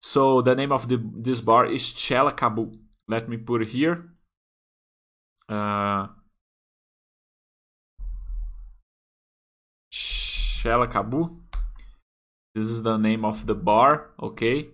so 0.00 0.42
the 0.42 0.54
name 0.54 0.72
of 0.72 0.88
the, 0.88 1.02
this 1.16 1.40
bar 1.40 1.66
is 1.66 1.92
Chela 1.92 2.32
Kabu. 2.32 2.72
Let 3.08 3.28
me 3.28 3.36
put 3.36 3.62
it 3.62 3.68
here. 3.68 4.04
Uh, 5.48 6.08
Chela 9.90 10.86
Kabu. 10.88 11.40
This 12.54 12.66
is 12.66 12.82
the 12.82 12.96
name 12.96 13.24
of 13.24 13.46
the 13.46 13.54
bar. 13.54 14.10
Okay. 14.20 14.68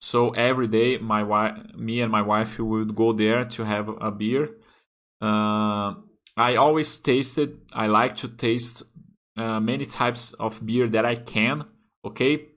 So 0.00 0.30
every 0.30 0.68
day, 0.68 0.98
my 0.98 1.22
wife, 1.22 1.56
me 1.76 2.00
and 2.00 2.12
my 2.12 2.20
wife 2.20 2.58
would 2.58 2.94
go 2.94 3.12
there 3.12 3.44
to 3.46 3.64
have 3.64 3.88
a 3.88 4.10
beer. 4.10 4.50
Uh, 5.20 5.94
I 6.36 6.56
always 6.56 6.98
tasted. 6.98 7.60
I 7.72 7.86
like 7.86 8.16
to 8.16 8.28
taste 8.28 8.82
uh, 9.36 9.60
many 9.60 9.86
types 9.86 10.32
of 10.34 10.64
beer 10.64 10.88
that 10.88 11.06
I 11.06 11.16
can. 11.16 11.64
Okay, 12.04 12.48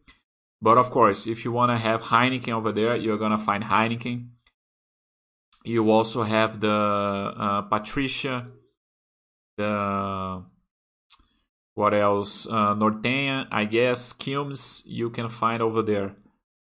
but 0.62 0.78
of 0.78 0.92
course, 0.92 1.28
if 1.28 1.46
you 1.46 1.52
want 1.52 1.72
to 1.72 1.78
have 1.78 2.02
Heineken 2.04 2.54
over 2.54 2.72
there, 2.72 2.96
you're 2.96 3.18
going 3.18 3.32
to 3.32 3.38
find 3.38 3.64
Heineken. 3.64 4.30
You 5.64 5.92
also 5.92 6.24
have 6.24 6.60
the 6.60 6.72
uh, 6.72 7.62
Patricia, 7.64 8.48
the 9.58 10.44
what 11.78 11.94
else? 11.94 12.48
Uh, 12.48 12.74
Nortenha, 12.74 13.48
I 13.52 13.66
guess, 13.66 14.12
Quilmes, 14.12 14.82
you 14.86 15.12
can 15.12 15.30
find 15.30 15.62
over 15.62 15.84
there. 15.84 16.16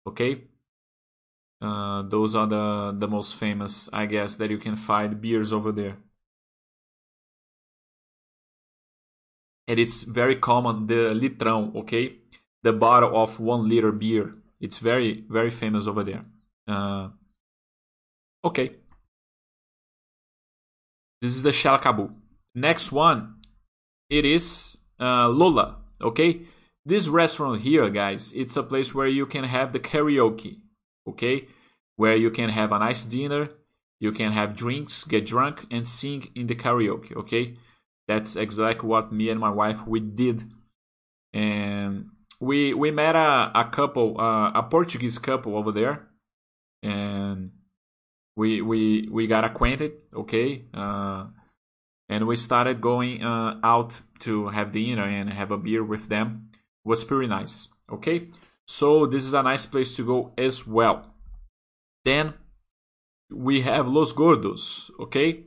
Okay? 0.06 0.44
Uh, 1.60 2.04
those 2.04 2.36
are 2.36 2.46
the, 2.46 2.96
the 2.96 3.08
most 3.08 3.34
famous, 3.34 3.90
I 3.92 4.06
guess, 4.06 4.36
that 4.36 4.52
you 4.52 4.60
can 4.60 4.76
find 4.76 5.20
beers 5.20 5.52
over 5.52 5.72
there. 5.72 5.98
And 9.68 9.80
it's 9.80 10.04
very 10.04 10.36
common, 10.36 10.86
the 10.86 11.16
litrão, 11.20 11.76
okay? 11.78 12.18
The 12.63 12.74
bottle 12.74 13.15
of 13.15 13.39
one 13.39 13.67
liter 13.67 13.91
beer. 13.91 14.36
It's 14.60 14.80
very, 14.80 15.24
very 15.30 15.52
famous 15.52 15.88
over 15.88 16.04
there. 16.04 16.26
Uh, 16.67 17.10
okay. 18.43 18.76
This 21.22 21.36
is 21.36 21.43
the 21.43 21.52
Shalakabu. 21.52 22.13
Next 22.56 22.91
one, 22.91 23.36
it 24.10 24.26
is 24.26 24.78
uh, 25.00 25.28
Lola. 25.30 25.78
Okay. 26.02 26.41
This 26.86 27.08
restaurant 27.08 27.62
here, 27.62 27.89
guys, 27.89 28.32
it's 28.34 28.56
a 28.56 28.63
place 28.63 28.96
where 28.96 29.08
you 29.08 29.26
can 29.26 29.43
have 29.43 29.74
the 29.74 29.80
karaoke. 29.80 30.60
Okay. 31.08 31.48
Where 31.96 32.15
you 32.15 32.32
can 32.32 32.50
have 32.50 32.72
a 32.72 32.80
nice 32.80 33.06
dinner, 33.06 33.50
you 34.00 34.12
can 34.12 34.32
have 34.32 34.56
drinks, 34.56 35.04
get 35.04 35.26
drunk, 35.26 35.65
and 35.72 35.88
sing 35.88 36.28
in 36.36 36.48
the 36.48 36.56
karaoke. 36.56 37.15
Okay. 37.15 37.58
That's 38.08 38.36
exactly 38.36 38.88
what 38.88 39.12
me 39.12 39.30
and 39.30 39.39
my 39.39 39.50
wife 39.50 39.86
we 39.86 40.00
did. 40.00 40.43
And 41.34 42.10
we 42.39 42.73
we 42.73 42.91
met 42.91 43.15
a, 43.15 43.52
a 43.56 43.65
couple, 43.65 44.19
uh, 44.19 44.52
a 44.52 44.63
Portuguese 44.63 45.17
couple 45.17 45.58
over 45.58 45.71
there, 45.71 46.08
and 46.84 47.52
we 48.36 48.62
we 48.62 49.08
we 49.12 49.28
got 49.28 49.43
acquainted. 49.43 49.93
Okay, 50.13 50.65
uh, 50.73 51.28
and 52.10 52.28
we 52.28 52.36
started 52.36 52.82
going 52.82 53.23
uh, 53.23 53.60
out 53.63 54.02
to 54.19 54.50
have 54.50 54.71
dinner 54.71 55.04
and 55.04 55.32
have 55.32 55.52
a 55.52 55.58
beer 55.58 55.84
with 55.84 56.10
them. 56.10 56.50
It 56.54 56.89
was 56.89 57.04
pretty 57.04 57.28
nice. 57.28 57.67
Okay, 57.91 58.30
so 58.65 59.06
this 59.06 59.26
is 59.26 59.34
a 59.34 59.43
nice 59.43 59.65
place 59.65 59.95
to 59.95 60.06
go 60.06 60.34
as 60.38 60.67
well. 60.67 61.13
Then 62.06 62.34
we 63.30 63.62
have 63.62 63.88
Los 63.88 64.13
Gordos. 64.13 64.91
Okay. 65.00 65.43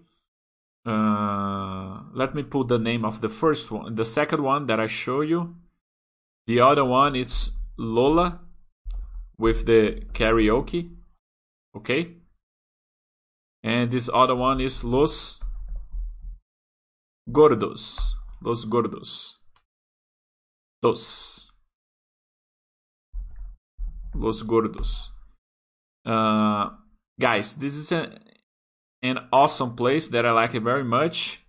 Uh, 0.84 2.00
let 2.14 2.34
me 2.34 2.42
put 2.42 2.68
the 2.68 2.78
name 2.78 3.04
of 3.04 3.20
the 3.20 3.28
first 3.28 3.70
one, 3.70 3.94
the 3.96 4.04
second 4.04 4.42
one 4.42 4.66
that 4.66 4.80
I 4.80 4.86
show 4.86 5.20
you. 5.20 5.54
The 6.50 6.58
other 6.58 6.84
one 6.84 7.14
is 7.14 7.52
Lola 7.78 8.40
with 9.38 9.66
the 9.66 10.02
karaoke. 10.12 10.96
Okay. 11.76 12.16
And 13.62 13.92
this 13.92 14.10
other 14.12 14.34
one 14.34 14.60
is 14.60 14.82
Los 14.82 15.38
Gordos. 17.30 18.14
Los 18.42 18.64
Gordos. 18.64 19.36
Dos. 20.82 21.52
Los 24.12 24.42
Gordos. 24.42 25.10
Uh, 26.04 26.70
guys, 27.20 27.54
this 27.54 27.76
is 27.76 27.92
a, 27.92 28.18
an 29.04 29.20
awesome 29.32 29.76
place 29.76 30.08
that 30.08 30.26
I 30.26 30.32
like 30.32 30.56
it 30.56 30.64
very 30.64 30.82
much 30.82 31.39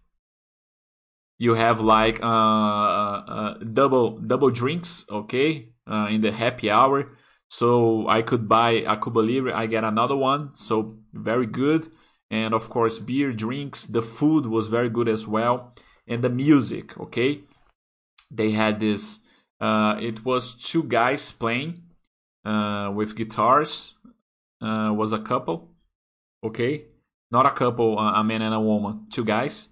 you 1.42 1.56
have 1.56 1.82
like 1.82 2.22
uh, 2.22 2.28
uh, 2.28 3.24
uh, 3.28 3.54
double 3.74 4.20
double 4.20 4.52
drinks, 4.52 5.06
okay, 5.10 5.70
uh, 5.90 6.08
in 6.12 6.22
the 6.22 6.32
happy 6.32 6.70
hour. 6.70 7.18
So 7.50 8.08
I 8.08 8.22
could 8.22 8.48
buy 8.48 8.86
a 8.86 8.96
Cuba 8.96 9.22
Libre, 9.22 9.52
I 9.52 9.66
get 9.66 9.84
another 9.84 10.16
one. 10.16 10.56
So 10.56 11.00
very 11.12 11.48
good, 11.48 11.92
and 12.30 12.54
of 12.54 12.70
course 12.70 13.00
beer, 13.00 13.34
drinks. 13.34 13.88
The 13.88 14.04
food 14.04 14.46
was 14.46 14.68
very 14.68 14.88
good 14.88 15.10
as 15.10 15.26
well, 15.26 15.74
and 16.08 16.24
the 16.24 16.30
music, 16.30 16.96
okay. 17.00 17.42
They 18.30 18.52
had 18.52 18.80
this. 18.80 19.22
Uh, 19.60 19.98
it 20.00 20.24
was 20.24 20.54
two 20.54 20.84
guys 20.84 21.32
playing 21.32 21.82
uh, 22.46 22.92
with 22.94 23.16
guitars. 23.16 23.96
was 24.62 25.12
a 25.12 25.20
couple, 25.20 25.74
Okay, 26.44 26.86
not 27.32 27.48
a 27.48 27.52
couple, 27.62 27.98
a 27.98 28.24
man 28.24 28.44
and 28.44 28.54
a 28.54 28.62
woman, 28.62 29.08
two 29.10 29.26
guys, 29.26 29.70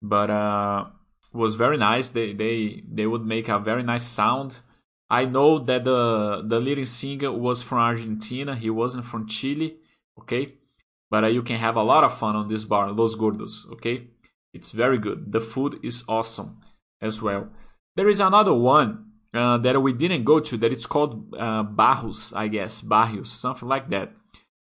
but 0.00 0.30
uh, 0.30 0.86
was 1.32 1.54
very 1.54 1.76
nice. 1.76 2.10
They 2.10 2.32
they 2.32 2.82
they 2.90 3.06
would 3.06 3.24
make 3.24 3.48
a 3.48 3.58
very 3.58 3.82
nice 3.82 4.04
sound. 4.04 4.60
I 5.08 5.24
know 5.24 5.58
that 5.58 5.84
the 5.84 6.42
the 6.46 6.60
leading 6.60 6.86
singer 6.86 7.32
was 7.32 7.62
from 7.62 7.78
Argentina. 7.78 8.54
He 8.56 8.70
wasn't 8.70 9.04
from 9.04 9.26
Chile. 9.26 9.76
Okay, 10.18 10.54
but 11.10 11.24
uh, 11.24 11.28
you 11.28 11.42
can 11.42 11.56
have 11.56 11.76
a 11.76 11.82
lot 11.82 12.04
of 12.04 12.16
fun 12.16 12.36
on 12.36 12.48
this 12.48 12.64
bar, 12.64 12.90
Los 12.92 13.14
Gordos. 13.14 13.70
Okay, 13.72 14.08
it's 14.52 14.72
very 14.72 14.98
good. 14.98 15.32
The 15.32 15.40
food 15.40 15.80
is 15.82 16.04
awesome 16.08 16.60
as 17.00 17.22
well. 17.22 17.48
There 17.96 18.08
is 18.08 18.20
another 18.20 18.54
one 18.54 19.10
uh, 19.34 19.58
that 19.58 19.80
we 19.80 19.92
didn't 19.92 20.24
go 20.24 20.40
to 20.40 20.56
that 20.58 20.72
it's 20.72 20.86
called 20.86 21.34
uh, 21.36 21.62
Barros, 21.62 22.32
I 22.32 22.48
guess, 22.48 22.80
Barrios, 22.80 23.30
something 23.30 23.68
like 23.68 23.90
that. 23.90 24.12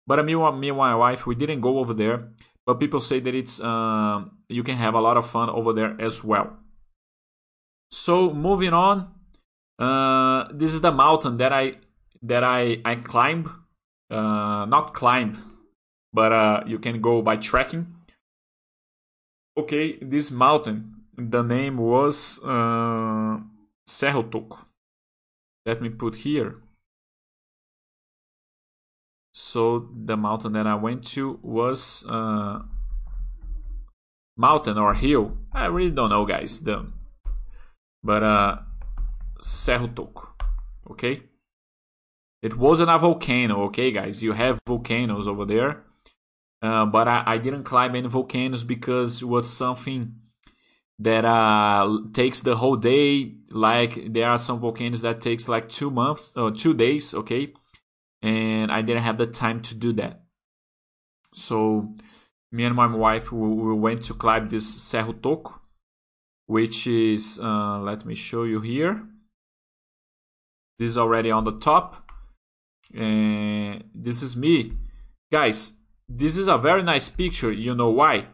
But 0.05 0.19
uh, 0.19 0.23
me, 0.23 0.35
me 0.35 0.69
and 0.69 0.77
my 0.77 0.95
wife, 0.95 1.25
we 1.25 1.35
didn't 1.35 1.61
go 1.61 1.79
over 1.79 1.93
there. 1.93 2.29
But 2.67 2.81
people 2.81 2.99
say 2.99 3.21
that 3.21 3.33
it's 3.33 3.61
uh, 3.61 4.25
you 4.49 4.61
can 4.61 4.75
have 4.75 4.93
a 4.93 4.99
lot 4.99 5.15
of 5.15 5.25
fun 5.25 5.49
over 5.49 5.71
there 5.71 5.95
as 6.01 6.21
well. 6.21 6.57
So 7.89 8.33
moving 8.33 8.73
on, 8.73 9.07
uh, 9.79 10.49
this 10.51 10.73
is 10.73 10.81
the 10.81 10.91
mountain 10.91 11.37
that 11.37 11.53
I 11.53 11.75
that 12.21 12.43
I 12.43 12.81
I 12.83 12.95
climb, 12.95 13.49
uh, 14.11 14.65
not 14.67 14.93
climb, 14.93 15.41
but 16.11 16.33
uh, 16.33 16.63
you 16.67 16.77
can 16.77 16.99
go 16.99 17.21
by 17.21 17.37
trekking. 17.37 17.87
Okay, 19.57 19.97
this 20.01 20.29
mountain, 20.29 21.07
the 21.15 21.43
name 21.43 21.77
was 21.77 22.43
uh, 22.43 23.39
Cerro 23.85 24.23
Toco. 24.23 24.59
Let 25.65 25.81
me 25.81 25.89
put 25.89 26.15
here. 26.17 26.59
So 29.37 29.87
the 29.93 30.17
mountain 30.17 30.53
that 30.53 30.65
I 30.65 30.73
went 30.73 31.05
to 31.09 31.39
was 31.43 32.03
uh, 32.09 32.63
mountain 34.35 34.79
or 34.79 34.95
hill. 34.95 35.37
I 35.53 35.67
really 35.67 35.91
don't 35.91 36.09
know, 36.09 36.25
guys. 36.25 36.59
The 36.61 36.91
but 38.03 38.23
uh, 38.23 38.57
Cerro 39.39 39.87
Toco. 39.89 40.27
Okay, 40.89 41.21
it 42.41 42.57
wasn't 42.57 42.89
a 42.89 42.97
volcano. 42.97 43.61
Okay, 43.65 43.91
guys, 43.91 44.23
you 44.23 44.31
have 44.33 44.59
volcanoes 44.65 45.27
over 45.27 45.45
there, 45.45 45.83
uh, 46.63 46.87
but 46.87 47.07
I, 47.07 47.23
I 47.27 47.37
didn't 47.37 47.63
climb 47.63 47.95
any 47.95 48.07
volcanoes 48.07 48.63
because 48.63 49.21
it 49.21 49.25
was 49.25 49.47
something 49.47 50.15
that 50.97 51.25
uh, 51.25 51.99
takes 52.11 52.41
the 52.41 52.55
whole 52.55 52.75
day. 52.75 53.35
Like 53.51 54.13
there 54.13 54.29
are 54.29 54.39
some 54.39 54.59
volcanoes 54.59 55.01
that 55.01 55.21
takes 55.21 55.47
like 55.47 55.69
two 55.69 55.91
months 55.91 56.33
or 56.35 56.47
uh, 56.47 56.51
two 56.51 56.73
days. 56.73 57.13
Okay, 57.13 57.53
and 58.21 58.71
I 58.71 58.81
didn't 58.81 59.03
have 59.03 59.17
the 59.17 59.27
time 59.27 59.61
to 59.63 59.75
do 59.75 59.93
that. 59.93 60.21
So 61.33 61.91
me 62.51 62.63
and 62.63 62.75
my 62.75 62.93
wife 62.93 63.31
we, 63.31 63.47
we 63.47 63.73
went 63.73 64.03
to 64.03 64.13
climb 64.13 64.49
this 64.49 64.81
Cerro 64.81 65.13
Toco, 65.13 65.53
which 66.45 66.87
is 66.87 67.39
uh, 67.41 67.79
let 67.79 68.05
me 68.05 68.15
show 68.15 68.43
you 68.43 68.61
here. 68.61 69.03
This 70.79 70.89
is 70.89 70.97
already 70.97 71.31
on 71.31 71.43
the 71.43 71.57
top, 71.57 72.11
and 72.93 73.83
this 73.93 74.21
is 74.21 74.37
me, 74.37 74.73
guys. 75.31 75.73
This 76.07 76.37
is 76.37 76.47
a 76.47 76.57
very 76.57 76.83
nice 76.83 77.09
picture. 77.09 77.51
You 77.51 77.75
know 77.75 77.89
why? 77.89 78.27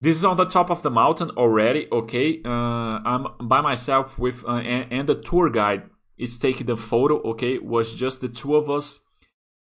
This 0.00 0.16
is 0.16 0.24
on 0.24 0.36
the 0.36 0.44
top 0.44 0.70
of 0.70 0.82
the 0.82 0.90
mountain 0.90 1.30
already, 1.30 1.88
okay? 1.90 2.40
Uh, 2.44 3.00
I'm 3.04 3.26
by 3.40 3.60
myself 3.60 4.18
with 4.18 4.44
uh, 4.44 4.58
and, 4.58 4.92
and, 4.92 5.08
the 5.08 5.16
tour 5.16 5.50
guide 5.50 5.84
is 6.18 6.38
taking 6.38 6.66
the 6.66 6.76
photo, 6.76 7.20
okay? 7.30 7.58
Was 7.58 7.94
just 7.94 8.20
the 8.20 8.28
two 8.28 8.56
of 8.56 8.68
us. 8.70 9.04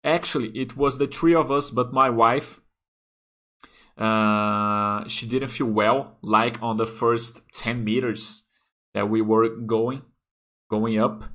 Actually, 0.03 0.49
it 0.49 0.77
was 0.77 0.97
the 0.97 1.07
three 1.07 1.35
of 1.35 1.51
us, 1.51 1.69
but 1.71 1.91
my 1.93 2.09
wife, 2.09 2.61
uh, 3.97 5.07
she 5.07 5.25
didn't 5.25 5.49
feel 5.49 5.67
well, 5.67 6.17
like 6.21 6.61
on 6.61 6.77
the 6.77 6.85
first 6.85 7.41
10 7.53 7.83
meters 7.83 8.43
that 8.93 9.09
we 9.09 9.21
were 9.21 9.49
going, 9.49 10.03
going 10.69 10.99
up, 10.99 11.25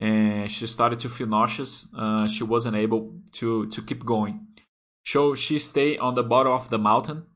and 0.00 0.50
she 0.50 0.66
started 0.66 1.00
to 1.00 1.08
feel 1.08 1.26
nauseous. 1.26 1.88
Uh, 1.96 2.26
she 2.26 2.44
wasn't 2.44 2.76
able 2.76 3.14
to 3.32 3.66
to 3.68 3.82
keep 3.82 4.04
going, 4.04 4.46
so 5.04 5.34
she 5.34 5.58
stayed 5.58 5.98
on 5.98 6.14
the 6.14 6.22
bottom 6.22 6.52
of 6.52 6.70
the 6.70 6.78
mountain 6.78 7.26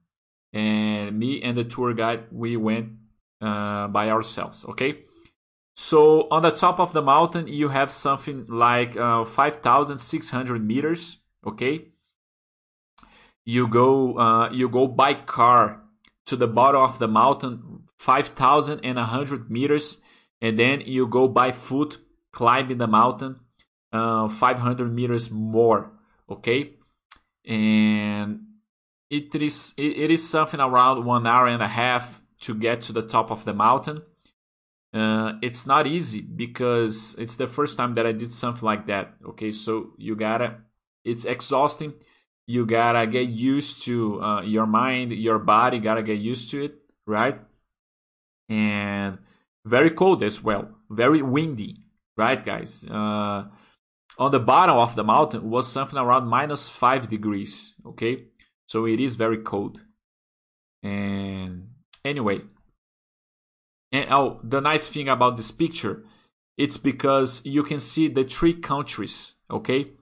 and 0.56 1.18
me 1.18 1.42
and 1.42 1.56
the 1.56 1.64
tour 1.64 1.92
guide 1.92 2.24
we 2.32 2.56
went 2.56 2.88
uh, 3.40 3.86
by 3.88 4.08
ourselves 4.10 4.64
okay 4.64 5.04
so 5.76 6.26
on 6.30 6.42
the 6.42 6.50
top 6.50 6.80
of 6.80 6.92
the 6.92 7.02
mountain 7.02 7.46
you 7.46 7.68
have 7.68 7.90
something 7.90 8.44
like 8.48 8.96
uh, 8.96 9.24
5600 9.24 10.64
meters 10.64 11.18
okay 11.46 11.88
you 13.44 13.68
go 13.68 14.18
uh, 14.18 14.50
you 14.50 14.68
go 14.68 14.86
by 14.86 15.14
car 15.14 15.82
to 16.24 16.34
the 16.36 16.48
bottom 16.48 16.80
of 16.80 16.98
the 16.98 17.06
mountain 17.06 17.82
5100 17.98 19.50
meters 19.50 19.98
and 20.40 20.58
then 20.58 20.80
you 20.80 21.06
go 21.06 21.28
by 21.28 21.52
foot 21.52 21.98
climbing 22.32 22.78
the 22.78 22.88
mountain 22.88 23.40
uh, 23.92 24.28
500 24.28 24.92
meters 24.92 25.30
more 25.30 25.92
okay 26.28 26.72
and 27.44 28.40
it 29.08 29.34
is 29.34 29.72
it 29.76 30.10
is 30.10 30.28
something 30.28 30.60
around 30.60 31.04
one 31.04 31.26
hour 31.26 31.46
and 31.46 31.62
a 31.62 31.68
half 31.68 32.22
to 32.40 32.54
get 32.54 32.82
to 32.82 32.92
the 32.92 33.02
top 33.02 33.30
of 33.30 33.44
the 33.44 33.54
mountain. 33.54 34.02
Uh, 34.96 35.34
it's 35.42 35.66
not 35.66 35.86
easy 35.86 36.22
because 36.22 37.14
it's 37.18 37.36
the 37.36 37.46
first 37.46 37.76
time 37.76 37.92
that 37.94 38.06
I 38.06 38.12
did 38.12 38.32
something 38.32 38.64
like 38.64 38.86
that. 38.86 39.14
Okay, 39.28 39.52
so 39.52 39.92
you 39.98 40.16
gotta, 40.16 40.56
it's 41.04 41.26
exhausting. 41.26 41.92
You 42.46 42.64
gotta 42.64 43.06
get 43.06 43.28
used 43.28 43.82
to 43.82 44.22
uh, 44.22 44.40
your 44.40 44.66
mind, 44.66 45.12
your 45.12 45.38
body 45.38 45.80
gotta 45.80 46.02
get 46.02 46.18
used 46.18 46.50
to 46.52 46.64
it, 46.64 46.78
right? 47.06 47.38
And 48.48 49.18
very 49.66 49.90
cold 49.90 50.22
as 50.22 50.42
well, 50.42 50.68
very 50.88 51.20
windy, 51.20 51.76
right, 52.16 52.42
guys? 52.42 52.82
Uh, 52.84 53.48
on 54.18 54.30
the 54.30 54.40
bottom 54.40 54.76
of 54.76 54.96
the 54.96 55.04
mountain 55.04 55.50
was 55.50 55.70
something 55.70 55.98
around 55.98 56.26
minus 56.26 56.70
five 56.70 57.10
degrees. 57.10 57.74
Okay, 57.84 58.28
so 58.66 58.86
it 58.86 58.98
is 58.98 59.14
very 59.14 59.38
cold. 59.38 59.78
And 60.82 61.68
anyway, 62.02 62.40
and 63.96 64.12
oh, 64.12 64.40
the 64.42 64.60
nice 64.60 64.86
thing 64.88 65.08
about 65.08 65.36
this 65.36 65.50
picture, 65.50 66.04
it's 66.58 66.76
because 66.76 67.40
you 67.44 67.62
can 67.62 67.80
see 67.80 68.08
the 68.08 68.24
three 68.24 68.54
countries, 68.54 69.34
okay, 69.50 69.92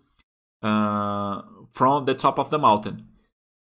uh, 0.62 1.42
from 1.72 2.04
the 2.04 2.14
top 2.14 2.38
of 2.38 2.50
the 2.50 2.58
mountain. 2.58 3.06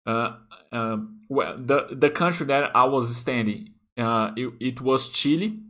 Uh, 0.06 0.36
uh, 0.72 0.96
well, 1.28 1.56
the 1.58 1.88
the 1.92 2.10
country 2.10 2.46
that 2.46 2.74
I 2.74 2.84
was 2.84 3.14
standing, 3.16 3.74
uh, 3.96 4.32
it, 4.36 4.52
it 4.60 4.80
was 4.80 5.08
Chile. 5.08 5.60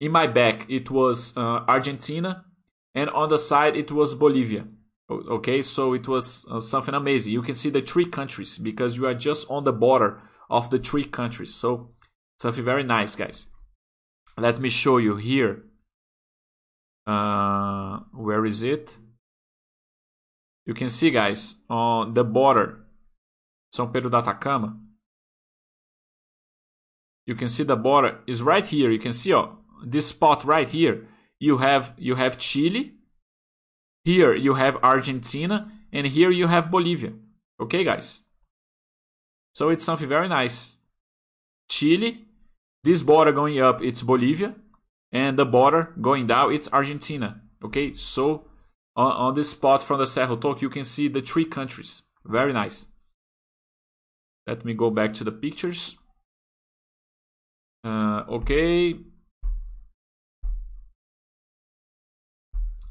In 0.00 0.12
my 0.12 0.26
back, 0.26 0.66
it 0.68 0.90
was 0.90 1.36
uh, 1.36 1.64
Argentina, 1.66 2.44
and 2.94 3.08
on 3.10 3.28
the 3.30 3.38
side, 3.38 3.76
it 3.76 3.90
was 3.90 4.14
Bolivia. 4.14 4.66
Okay, 5.10 5.62
so 5.62 5.92
it 5.94 6.08
was 6.08 6.46
uh, 6.50 6.60
something 6.60 6.94
amazing. 6.94 7.32
You 7.32 7.42
can 7.42 7.54
see 7.54 7.70
the 7.70 7.82
three 7.82 8.06
countries 8.06 8.58
because 8.58 8.96
you 8.96 9.06
are 9.06 9.14
just 9.14 9.46
on 9.50 9.64
the 9.64 9.72
border 9.72 10.20
of 10.50 10.70
the 10.70 10.78
three 10.78 11.04
countries. 11.04 11.54
So 11.54 11.90
something 12.38 12.64
very 12.64 12.82
nice, 12.82 13.16
guys. 13.16 13.46
Let 14.36 14.60
me 14.60 14.70
show 14.70 14.98
you 14.98 15.16
here. 15.16 15.64
Uh, 17.06 18.00
where 18.12 18.44
is 18.44 18.62
it? 18.62 18.96
You 20.66 20.74
can 20.74 20.88
see, 20.88 21.10
guys, 21.10 21.56
on 21.68 22.14
the 22.14 22.24
border, 22.24 22.80
São 23.74 23.92
Pedro 23.92 24.10
da 24.10 24.18
Atacama. 24.18 24.78
You 27.26 27.34
can 27.34 27.48
see 27.48 27.62
the 27.62 27.76
border 27.76 28.20
is 28.26 28.42
right 28.42 28.66
here. 28.66 28.90
You 28.90 28.98
can 28.98 29.12
see 29.12 29.34
oh, 29.34 29.58
this 29.84 30.08
spot 30.08 30.44
right 30.44 30.68
here. 30.68 31.06
You 31.40 31.58
have 31.58 31.94
you 31.98 32.14
have 32.14 32.38
Chile, 32.38 32.94
here 34.04 34.34
you 34.34 34.54
have 34.54 34.76
Argentina, 34.82 35.70
and 35.92 36.06
here 36.06 36.30
you 36.30 36.46
have 36.46 36.70
Bolivia. 36.70 37.12
Okay, 37.60 37.84
guys? 37.84 38.22
So 39.54 39.70
it's 39.70 39.84
something 39.84 40.08
very 40.08 40.28
nice. 40.28 40.76
Chile, 41.68 42.26
this 42.82 43.02
border 43.02 43.32
going 43.32 43.60
up, 43.60 43.82
it's 43.82 44.02
Bolivia, 44.02 44.54
and 45.12 45.38
the 45.38 45.46
border 45.46 45.94
going 46.00 46.26
down, 46.26 46.52
it's 46.52 46.72
Argentina. 46.72 47.40
Okay, 47.64 47.94
so 47.94 48.44
on, 48.96 49.12
on 49.12 49.34
this 49.34 49.50
spot 49.50 49.82
from 49.82 49.98
the 49.98 50.06
Cerro 50.06 50.36
Toco, 50.36 50.60
you 50.62 50.68
can 50.68 50.84
see 50.84 51.08
the 51.08 51.22
three 51.22 51.44
countries. 51.44 52.02
Very 52.24 52.52
nice. 52.52 52.86
Let 54.46 54.64
me 54.64 54.74
go 54.74 54.90
back 54.90 55.14
to 55.14 55.24
the 55.24 55.32
pictures. 55.32 55.96
Uh, 57.82 58.24
okay. 58.28 58.96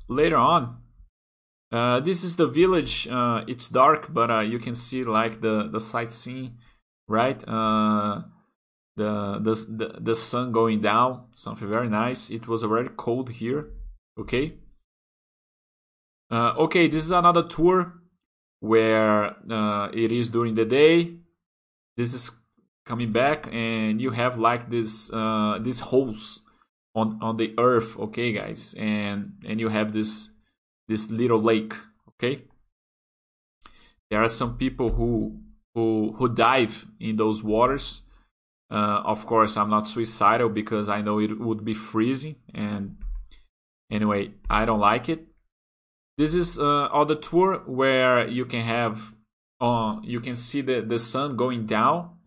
Later 0.08 0.38
on, 0.38 0.78
uh, 1.72 2.00
this 2.00 2.24
is 2.24 2.36
the 2.36 2.48
village. 2.48 3.08
Uh, 3.08 3.44
it's 3.48 3.70
dark, 3.70 4.14
but 4.14 4.30
uh, 4.30 4.40
you 4.42 4.60
can 4.60 4.76
see 4.76 5.02
like 5.02 5.42
the 5.42 5.70
the 5.72 5.80
sightseeing, 5.80 6.58
right? 7.08 7.44
The, 8.96 9.40
the 9.40 9.54
the 9.54 10.00
the 10.02 10.16
sun 10.16 10.52
going 10.52 10.82
down. 10.82 11.26
Something 11.34 11.68
very 11.68 11.90
nice. 11.90 12.30
It 12.30 12.48
was 12.48 12.64
already 12.64 12.90
cold 12.96 13.32
here. 13.32 13.72
Okay. 14.20 14.60
Uh, 16.30 16.54
okay, 16.58 16.88
this 16.88 17.04
is 17.04 17.12
another 17.12 17.44
tour. 17.44 17.94
where 18.64 19.36
uh, 19.52 19.90
it 19.94 20.10
is 20.10 20.30
during 20.30 20.54
the 20.54 20.64
day. 20.64 21.18
This 21.98 22.14
is 22.14 22.32
coming 22.86 23.12
back, 23.12 23.50
and 23.52 24.00
you 24.00 24.12
have 24.12 24.40
like 24.40 24.70
this 24.70 25.12
uh, 25.12 25.60
these 25.62 25.82
holes 25.92 26.42
on 26.96 27.20
on 27.22 27.36
the 27.36 27.54
earth. 27.60 28.00
Okay, 28.00 28.32
guys, 28.32 28.74
and 28.80 29.34
and 29.46 29.60
you 29.60 29.68
have 29.68 29.92
this 29.92 30.30
this 30.88 31.12
little 31.12 31.42
lake. 31.42 31.74
Okay, 32.12 32.44
there 34.10 34.24
are 34.24 34.30
some 34.30 34.56
people 34.58 34.90
who 34.96 35.42
who 35.76 36.14
who 36.18 36.30
dive 36.30 36.88
in 37.02 37.18
those 37.18 37.44
waters. 37.44 38.04
Uh, 38.74 39.04
of 39.06 39.28
course, 39.28 39.56
I'm 39.56 39.70
not 39.70 39.88
suicidal 39.88 40.50
because 40.50 40.90
I 40.90 41.02
know 41.02 41.20
it 41.20 41.40
would 41.40 41.64
be 41.64 41.76
freezing, 41.76 42.38
and 42.56 42.98
anyway, 43.92 44.32
I 44.50 44.66
don't 44.66 44.80
like 44.80 45.10
it. 45.10 45.28
This 46.18 46.34
is 46.34 46.58
uh, 46.58 46.88
on 46.92 47.08
the 47.08 47.16
tour 47.16 47.62
where 47.68 48.28
you 48.28 48.46
can 48.46 48.64
have, 48.64 49.14
uh, 49.62 49.98
you 50.02 50.20
can 50.20 50.36
see 50.36 50.62
the 50.62 50.82
the 50.82 50.98
sun 50.98 51.38
going 51.38 51.68
down, 51.68 52.18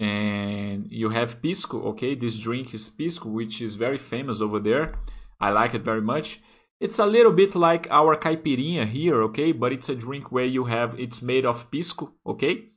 and 0.00 0.88
you 0.90 1.10
have 1.10 1.40
pisco. 1.40 1.80
Okay, 1.90 2.16
this 2.16 2.40
drink 2.40 2.74
is 2.74 2.88
pisco, 2.88 3.28
which 3.28 3.62
is 3.62 3.76
very 3.76 3.98
famous 3.98 4.40
over 4.40 4.58
there. 4.58 4.94
I 5.38 5.50
like 5.50 5.74
it 5.74 5.84
very 5.84 6.02
much. 6.02 6.40
It's 6.80 6.98
a 6.98 7.06
little 7.06 7.32
bit 7.32 7.54
like 7.54 7.86
our 7.90 8.16
caipirinha 8.16 8.86
here, 8.86 9.22
okay? 9.28 9.52
But 9.52 9.72
it's 9.72 9.88
a 9.88 9.94
drink 9.94 10.32
where 10.32 10.46
you 10.56 10.64
have 10.64 10.98
it's 10.98 11.22
made 11.22 11.46
of 11.46 11.70
pisco, 11.70 12.14
okay? 12.26 12.70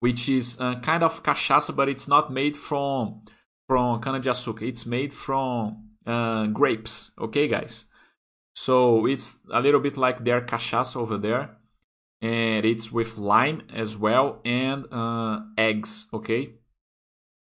Which 0.00 0.28
is 0.28 0.60
uh, 0.60 0.78
kind 0.80 1.02
of 1.02 1.22
cachaça, 1.22 1.74
but 1.74 1.88
it's 1.88 2.06
not 2.06 2.32
made 2.32 2.56
from 2.56 3.22
from 3.66 4.00
cana 4.00 4.20
de 4.20 4.30
açúcar. 4.30 4.62
It's 4.62 4.86
made 4.86 5.12
from 5.12 5.88
uh, 6.06 6.46
grapes, 6.46 7.10
okay, 7.18 7.48
guys? 7.48 7.86
So 8.54 9.06
it's 9.06 9.38
a 9.52 9.60
little 9.60 9.80
bit 9.80 9.96
like 9.96 10.24
their 10.24 10.40
cachaça 10.40 10.96
over 10.96 11.18
there, 11.18 11.50
and 12.20 12.64
it's 12.64 12.90
with 12.90 13.18
lime 13.18 13.62
as 13.72 13.96
well 13.96 14.40
and 14.44 14.86
uh, 14.92 15.40
eggs, 15.56 16.06
okay? 16.12 16.54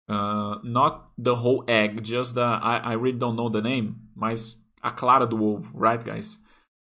Uh, 0.08 0.58
not 0.62 1.10
the 1.16 1.36
whole 1.36 1.64
egg, 1.68 2.02
just 2.04 2.34
the 2.34 2.42
I, 2.42 2.78
I 2.78 2.92
really 2.94 3.18
don't 3.18 3.36
know 3.36 3.48
the 3.48 3.62
name, 3.62 4.08
mas 4.14 4.56
a 4.82 4.90
clara 4.90 5.26
do 5.26 5.36
ovo, 5.36 5.70
right, 5.74 6.04
guys? 6.04 6.38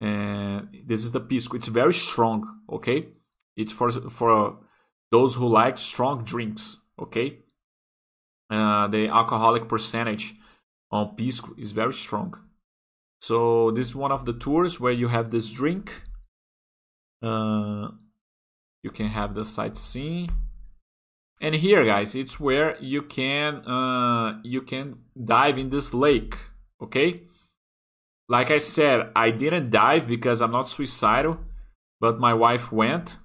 And 0.00 0.68
this 0.86 1.04
is 1.04 1.12
the 1.12 1.20
pisco. 1.20 1.56
It's 1.56 1.68
very 1.68 1.94
strong, 1.94 2.60
okay? 2.70 3.08
It's 3.56 3.72
for 3.72 3.90
for 4.10 4.58
those 5.14 5.36
who 5.36 5.46
like 5.46 5.78
strong 5.78 6.24
drinks, 6.24 6.64
okay? 6.98 7.28
Uh, 8.50 8.88
the 8.88 9.06
alcoholic 9.06 9.68
percentage 9.68 10.34
on 10.90 11.14
pisco 11.14 11.54
is 11.56 11.70
very 11.70 11.94
strong. 11.94 12.30
So 13.20 13.70
this 13.70 13.86
is 13.86 13.94
one 13.94 14.10
of 14.10 14.24
the 14.26 14.32
tours 14.32 14.80
where 14.80 14.96
you 15.02 15.08
have 15.16 15.30
this 15.30 15.52
drink. 15.52 16.02
Uh, 17.22 17.90
you 18.82 18.90
can 18.90 19.06
have 19.06 19.36
the 19.36 19.44
sightseeing. 19.44 20.30
And 21.40 21.54
here, 21.54 21.84
guys, 21.84 22.16
it's 22.16 22.40
where 22.40 22.76
you 22.80 23.02
can 23.02 23.50
uh, 23.76 24.40
you 24.42 24.62
can 24.62 24.86
dive 25.34 25.58
in 25.62 25.70
this 25.70 25.94
lake. 25.94 26.34
Okay, 26.84 27.10
like 28.28 28.50
I 28.50 28.58
said, 28.58 29.12
I 29.14 29.30
didn't 29.30 29.70
dive 29.70 30.08
because 30.08 30.40
I'm 30.40 30.52
not 30.58 30.68
suicidal, 30.68 31.38
but 32.00 32.18
my 32.18 32.34
wife 32.34 32.72
went. 32.72 33.18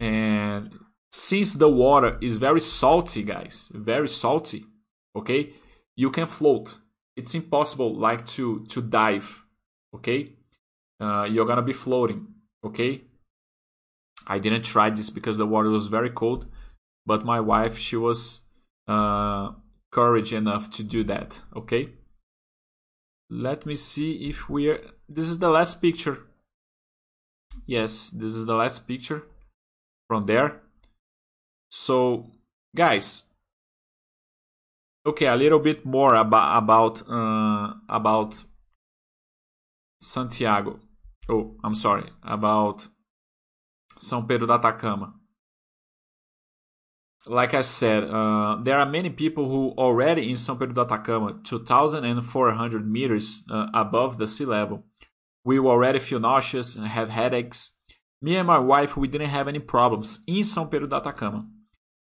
And 0.00 0.70
since 1.10 1.54
the 1.54 1.68
water 1.68 2.18
is 2.20 2.36
very 2.36 2.60
salty, 2.60 3.22
guys, 3.22 3.70
very 3.74 4.08
salty, 4.08 4.64
okay, 5.16 5.50
you 5.96 6.10
can 6.10 6.26
float. 6.26 6.78
It's 7.16 7.34
impossible 7.34 7.94
like 7.94 8.26
to 8.36 8.64
to 8.66 8.80
dive, 8.82 9.44
okay? 9.94 10.32
Uh, 11.00 11.26
you're 11.30 11.46
gonna 11.46 11.62
be 11.62 11.72
floating, 11.72 12.26
okay? 12.64 13.02
I 14.26 14.38
didn't 14.38 14.62
try 14.62 14.90
this 14.90 15.10
because 15.10 15.38
the 15.38 15.46
water 15.46 15.70
was 15.70 15.88
very 15.88 16.10
cold, 16.10 16.46
but 17.06 17.24
my 17.24 17.40
wife 17.40 17.76
she 17.78 17.96
was 17.96 18.42
uh, 18.88 19.52
courage 19.90 20.32
enough 20.32 20.70
to 20.72 20.82
do 20.82 21.04
that, 21.04 21.40
okay? 21.56 21.90
let 23.30 23.64
me 23.64 23.76
see 23.76 24.28
if 24.28 24.50
we're 24.50 24.80
this 25.08 25.26
is 25.26 25.38
the 25.38 25.48
last 25.48 25.80
picture 25.80 26.18
yes 27.64 28.10
this 28.10 28.34
is 28.34 28.44
the 28.44 28.54
last 28.54 28.88
picture 28.88 29.22
from 30.08 30.26
there 30.26 30.60
so 31.70 32.26
guys 32.76 33.22
okay 35.06 35.26
a 35.26 35.36
little 35.36 35.58
bit 35.60 35.86
more 35.86 36.14
about 36.14 36.58
about 36.62 37.02
uh, 37.08 37.72
about 37.88 38.44
santiago 40.00 40.78
oh 41.30 41.56
i'm 41.64 41.74
sorry 41.74 42.10
about 42.22 42.86
são 43.98 44.26
pedro 44.26 44.46
da 44.46 44.56
atacama 44.56 45.14
like 47.26 47.52
I 47.54 47.60
said, 47.60 48.04
uh, 48.04 48.56
there 48.62 48.78
are 48.78 48.86
many 48.86 49.10
people 49.10 49.48
who 49.48 49.74
already 49.76 50.30
in 50.30 50.36
São 50.36 50.58
Pedro 50.58 50.74
do 50.74 50.80
Atacama, 50.80 51.38
2,400 51.44 52.90
meters 52.90 53.44
uh, 53.50 53.66
above 53.74 54.18
the 54.18 54.26
sea 54.26 54.46
level. 54.46 54.84
We 55.44 55.58
already 55.58 55.98
feel 55.98 56.20
nauseous 56.20 56.76
and 56.76 56.86
have 56.86 57.10
headaches. 57.10 57.72
Me 58.22 58.36
and 58.36 58.46
my 58.46 58.58
wife, 58.58 58.96
we 58.96 59.08
didn't 59.08 59.28
have 59.28 59.48
any 59.48 59.58
problems 59.58 60.22
in 60.26 60.42
São 60.42 60.70
Pedro 60.70 60.86
do 60.86 60.96
Atacama. 60.96 61.46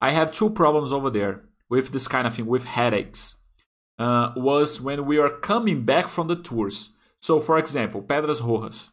I 0.04 0.10
have 0.10 0.32
two 0.32 0.50
problems 0.50 0.92
over 0.92 1.08
there 1.08 1.40
with 1.70 1.92
this 1.92 2.08
kind 2.08 2.26
of 2.26 2.34
thing, 2.34 2.44
with 2.44 2.64
headaches. 2.64 3.36
Uh, 3.98 4.32
was 4.36 4.78
when 4.78 5.06
we 5.06 5.16
are 5.16 5.30
coming 5.30 5.86
back 5.86 6.08
from 6.08 6.26
the 6.28 6.36
tours. 6.36 6.90
So, 7.20 7.40
for 7.40 7.56
example, 7.56 8.02
Pedras 8.02 8.42
Rojas. 8.42 8.90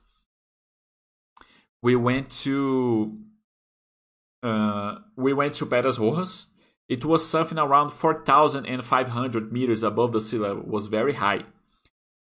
We 1.81 1.97
went 1.97 2.29
to 2.45 3.17
uh, 4.41 4.99
we 5.17 5.33
went 5.33 5.55
to 5.55 5.65
Pedras 5.65 5.99
Rojas. 5.99 6.47
It 6.87 7.03
was 7.03 7.27
something 7.27 7.57
around 7.57 7.89
4,500 7.89 9.51
meters 9.51 9.83
above 9.83 10.13
the 10.13 10.21
sea 10.21 10.37
level. 10.37 10.63
It 10.63 10.69
was 10.69 10.87
very 10.87 11.15
high. 11.15 11.43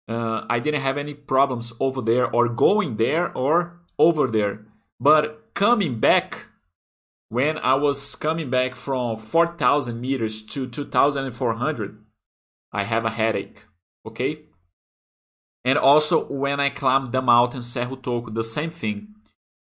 Uh, 0.07 0.45
I 0.51 0.59
didn't 0.59 0.83
have 0.83 0.99
any 0.99 1.15
problems 1.15 1.73
over 1.81 2.03
there 2.03 2.27
or 2.31 2.51
going 2.51 2.99
there 2.99 3.35
or 3.35 3.81
over 3.99 4.27
there. 4.27 4.67
But 5.01 5.55
coming 5.55 5.99
back, 5.99 6.49
when 7.29 7.59
I 7.59 7.75
was 7.75 8.15
coming 8.15 8.51
back 8.51 8.75
from 8.75 9.17
4,000 9.19 10.01
meters 10.01 10.45
to 10.47 10.69
2,400, 10.69 12.05
I 12.73 12.85
have 12.85 13.05
a 13.05 13.11
headache. 13.11 13.65
Okay? 14.07 14.41
And 15.65 15.79
also 15.79 16.27
when 16.29 16.61
I 16.61 16.71
climbed 16.71 17.13
the 17.13 17.21
mountain 17.21 17.63
Cerro 17.63 17.97
Toco, 17.97 18.33
the 18.33 18.45
same 18.45 18.71
thing. 18.71 19.09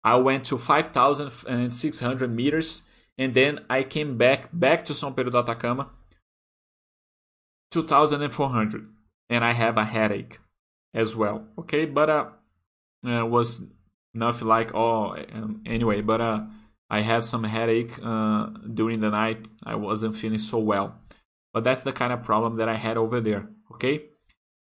I 0.05 0.15
went 0.15 0.45
to 0.47 0.59
5,600 0.59 2.35
meters 2.35 2.83
and 3.19 3.35
then 3.35 3.65
I 3.69 3.83
came 3.83 4.17
back 4.17 4.49
back 4.53 4.85
to 4.87 4.93
São 4.93 5.15
Pedro 5.15 5.33
do 5.33 5.39
Atacama 5.39 5.91
2,400 7.73 8.89
and 9.29 9.45
I 9.45 9.53
have 9.53 9.77
a 9.77 9.85
headache 9.85 10.39
as 10.95 11.17
well. 11.17 11.45
Okay, 11.59 11.85
but 11.85 12.09
uh, 12.09 12.27
uh 13.05 13.27
was 13.27 13.67
nothing 14.15 14.47
like 14.47 14.73
oh 14.75 15.17
um, 15.33 15.63
anyway, 15.67 16.01
but 16.01 16.21
uh 16.21 16.43
I 16.91 17.01
had 17.03 17.25
some 17.25 17.45
headache 17.45 17.99
uh 18.03 18.47
during 18.75 19.01
the 19.01 19.11
night. 19.11 19.47
I 19.65 19.75
wasn't 19.75 20.17
feeling 20.17 20.39
so 20.39 20.59
well. 20.59 21.01
But 21.53 21.65
that's 21.65 21.83
the 21.83 21.93
kind 21.93 22.13
of 22.13 22.23
problem 22.23 22.57
that 22.57 22.69
I 22.69 22.77
had 22.77 22.97
over 22.97 23.21
there. 23.21 23.49
Okay. 23.73 24.05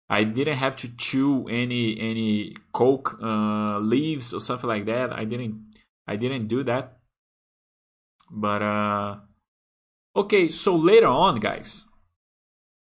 I 0.08 0.22
didn't 0.22 0.56
have 0.56 0.76
to 0.76 0.88
chew 0.96 1.48
any 1.48 1.98
any 2.00 2.56
coke 2.72 3.18
uh, 3.20 3.78
leaves 3.80 4.32
or 4.32 4.40
something 4.40 4.68
like 4.68 4.86
that. 4.86 5.12
I 5.12 5.24
didn't 5.24 5.74
I 6.06 6.16
didn't 6.16 6.46
do 6.46 6.62
that. 6.64 6.98
But 8.30 8.62
uh, 8.62 9.16
okay, 10.14 10.48
so 10.48 10.76
later 10.76 11.08
on, 11.08 11.40
guys, 11.40 11.86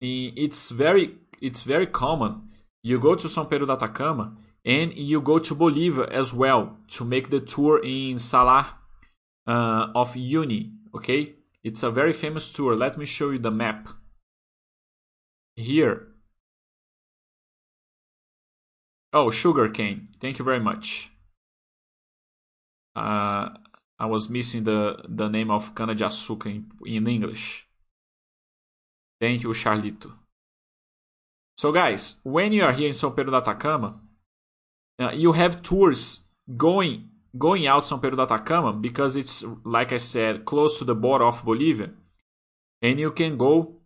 it's 0.01 0.69
very 0.69 1.15
it's 1.41 1.63
very 1.63 1.87
common. 1.87 2.49
You 2.83 2.99
go 2.99 3.15
to 3.15 3.27
São 3.27 3.49
Pedro 3.49 3.65
da 3.65 3.73
Atacama 3.73 4.37
and 4.63 4.93
you 4.93 5.19
go 5.21 5.39
to 5.39 5.55
Bolívia 5.55 6.09
as 6.11 6.33
well 6.33 6.77
to 6.89 7.03
make 7.03 7.29
the 7.29 7.39
tour 7.39 7.81
in 7.83 8.19
Salar 8.19 8.67
uh, 9.49 9.91
of 9.95 10.13
Uyuni, 10.13 10.71
Okay, 10.93 11.35
it's 11.63 11.83
a 11.83 11.91
very 11.91 12.13
famous 12.13 12.51
tour. 12.51 12.75
Let 12.75 12.97
me 12.97 13.05
show 13.05 13.29
you 13.31 13.39
the 13.39 13.51
map. 13.51 13.89
Here, 15.55 16.07
Oh, 19.11 19.31
sugarcane. 19.31 20.09
Thank 20.19 20.37
you 20.37 20.45
very 20.45 20.59
much. 20.59 21.11
Uh, 22.95 23.49
I 23.97 24.05
was 24.05 24.29
missing 24.29 24.63
the, 24.65 25.03
the 25.07 25.27
name 25.27 25.49
of 25.49 25.73
cana 25.73 25.95
de 25.95 26.03
açúcar 26.03 26.51
in, 26.51 26.69
in 26.85 27.07
English. 27.07 27.67
Thank 29.19 29.43
you, 29.43 29.49
Charlito. 29.49 30.11
So, 31.57 31.71
guys, 31.71 32.19
when 32.23 32.53
you 32.53 32.63
are 32.63 32.71
here 32.71 32.87
in 32.87 32.93
São 32.93 33.15
Pedro 33.15 33.31
da 33.31 33.39
Atacama, 33.39 33.99
uh, 34.99 35.11
you 35.13 35.33
have 35.33 35.61
tours 35.63 36.21
going 36.55 37.08
going 37.37 37.67
out 37.67 37.83
to 37.83 37.95
São 37.95 38.01
Pedro 38.01 38.17
da 38.17 38.23
Atacama 38.23 38.73
because 38.73 39.15
it's 39.15 39.43
like 39.63 39.91
I 39.93 39.97
said 39.97 40.45
close 40.45 40.79
to 40.79 40.85
the 40.85 40.95
border 40.95 41.25
of 41.25 41.43
Bolivia, 41.43 41.91
and 42.81 42.99
you 42.99 43.11
can 43.11 43.37
go 43.37 43.81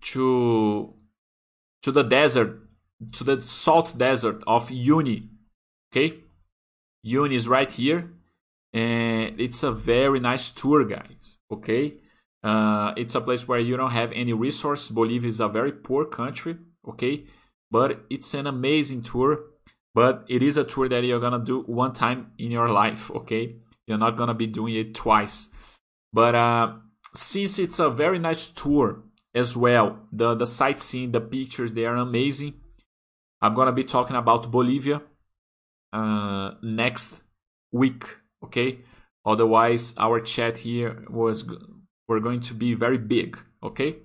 to 0.00 0.94
to 1.82 1.92
the 1.92 2.02
desert 2.02 2.68
to 3.12 3.24
the 3.24 3.40
salt 3.42 3.96
desert 3.96 4.42
of 4.46 4.68
Uyuni. 4.68 5.28
Okay? 5.92 6.20
Uyuni 7.06 7.34
is 7.34 7.48
right 7.48 7.70
here, 7.70 8.12
and 8.72 9.40
it's 9.40 9.62
a 9.62 9.72
very 9.72 10.20
nice 10.20 10.50
tour, 10.50 10.84
guys. 10.84 11.38
Okay, 11.50 11.94
uh, 12.42 12.92
it's 12.96 13.14
a 13.14 13.20
place 13.20 13.46
where 13.46 13.60
you 13.60 13.76
don't 13.76 13.92
have 13.92 14.12
any 14.12 14.32
resource. 14.32 14.88
Bolivia 14.88 15.28
is 15.28 15.40
a 15.40 15.48
very 15.48 15.72
poor 15.72 16.04
country. 16.04 16.56
Okay, 16.86 17.24
but 17.70 18.04
it's 18.10 18.34
an 18.34 18.46
amazing 18.46 19.02
tour. 19.02 19.40
But 19.98 20.26
it 20.28 20.44
is 20.44 20.56
a 20.56 20.62
tour 20.62 20.88
that 20.88 21.02
you're 21.02 21.18
gonna 21.18 21.44
do 21.44 21.62
one 21.62 21.92
time 21.92 22.30
in 22.38 22.52
your 22.52 22.68
life. 22.68 23.10
Okay, 23.10 23.56
you're 23.84 23.98
not 23.98 24.16
gonna 24.16 24.32
be 24.32 24.46
doing 24.46 24.76
it 24.76 24.94
twice. 24.94 25.48
But 26.12 26.36
uh, 26.36 26.74
since 27.16 27.58
it's 27.58 27.80
a 27.80 27.90
very 27.90 28.20
nice 28.20 28.46
tour 28.46 29.02
as 29.34 29.56
well, 29.56 29.98
the 30.12 30.36
the 30.36 30.46
sightseeing, 30.46 31.10
the 31.10 31.20
pictures, 31.20 31.72
they 31.72 31.84
are 31.84 31.96
amazing. 31.96 32.60
I'm 33.42 33.56
gonna 33.56 33.72
be 33.72 33.82
talking 33.82 34.14
about 34.14 34.52
Bolivia 34.52 35.02
uh, 35.92 36.52
next 36.62 37.22
week. 37.72 38.04
Okay, 38.44 38.78
otherwise 39.26 39.94
our 39.98 40.20
chat 40.20 40.58
here 40.58 41.04
was 41.10 41.44
we're 42.06 42.20
going 42.20 42.42
to 42.42 42.54
be 42.54 42.74
very 42.74 42.98
big. 42.98 43.36
Okay, 43.64 43.96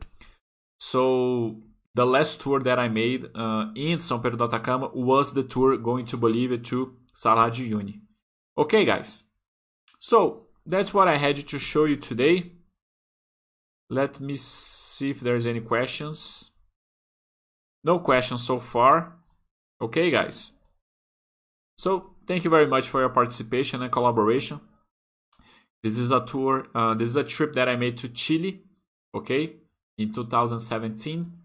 so 0.79 1.61
the 1.95 2.05
last 2.05 2.41
tour 2.41 2.59
that 2.61 2.79
I 2.79 2.87
made 2.87 3.25
uh, 3.35 3.67
in 3.75 3.99
São 3.99 4.21
Pedro 4.21 4.37
do 4.37 4.43
Atacama 4.45 4.89
was 4.93 5.33
the 5.33 5.43
tour 5.43 5.77
going 5.77 6.05
to 6.07 6.17
Bolivia 6.17 6.57
to 6.57 6.95
Salar 7.13 7.51
de 7.51 7.69
Uyuni. 7.69 8.01
Okay, 8.57 8.83
guys. 8.85 9.23
So 9.99 10.47
that's 10.65 10.93
what 10.93 11.07
I 11.07 11.17
had 11.17 11.35
to 11.35 11.59
show 11.59 11.85
you 11.85 11.97
today. 11.97 12.53
Let 13.89 14.19
me 14.19 14.37
see 14.37 15.11
if 15.11 15.19
there's 15.19 15.45
any 15.45 15.59
questions. 15.59 16.51
No 17.83 17.99
questions 17.99 18.43
so 18.43 18.59
far. 18.59 19.17
Okay, 19.81 20.09
guys. 20.09 20.51
So 21.77 22.15
thank 22.27 22.43
you 22.43 22.49
very 22.49 22.67
much 22.67 22.87
for 22.87 23.01
your 23.01 23.09
participation 23.09 23.81
and 23.81 23.91
collaboration. 23.91 24.61
This 25.83 25.97
is 25.97 26.11
a 26.11 26.25
tour. 26.25 26.67
Uh, 26.73 26.93
this 26.93 27.09
is 27.09 27.15
a 27.17 27.23
trip 27.23 27.53
that 27.53 27.67
I 27.67 27.75
made 27.75 27.97
to 27.99 28.09
Chile. 28.09 28.63
Okay, 29.13 29.57
in 29.97 30.11
2017, 30.11 31.42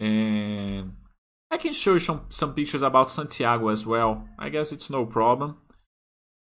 and 0.00 0.96
I 1.50 1.56
can 1.56 1.72
show 1.72 1.94
you 1.94 1.98
some 2.00 2.26
some 2.28 2.54
pictures 2.54 2.82
about 2.82 3.10
Santiago 3.10 3.68
as 3.68 3.86
well. 3.86 4.28
I 4.38 4.48
guess 4.48 4.72
it's 4.72 4.90
no 4.90 5.06
problem. 5.06 5.58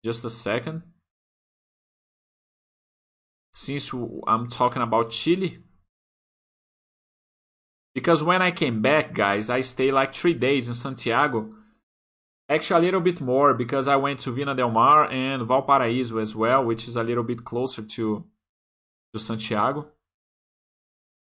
Just 0.06 0.24
a 0.24 0.30
second. 0.30 0.84
Since 3.52 3.91
I'm 4.28 4.47
talking 4.47 4.82
about 4.82 5.10
Chile, 5.10 5.60
because 7.95 8.24
when 8.24 8.41
I 8.41 8.52
came 8.52 8.82
back, 8.82 9.14
guys, 9.14 9.50
I 9.50 9.62
stayed 9.62 9.91
like 9.91 10.14
three 10.14 10.36
days 10.36 10.68
in 10.68 10.74
Santiago. 10.74 11.54
Actually, 12.47 12.80
a 12.80 12.86
little 12.86 13.02
bit 13.02 13.22
more 13.22 13.54
because 13.54 13.88
I 13.88 13.95
went 13.95 14.20
to 14.22 14.34
Viña 14.34 14.56
del 14.56 14.72
Mar 14.72 15.10
and 15.12 15.43
Valparaíso 15.47 16.22
as 16.22 16.36
well, 16.36 16.64
which 16.64 16.88
is 16.88 16.95
a 16.95 17.04
little 17.04 17.24
bit 17.24 17.43
closer 17.43 17.82
to 17.82 18.26
to 19.14 19.20
Santiago. 19.20 19.88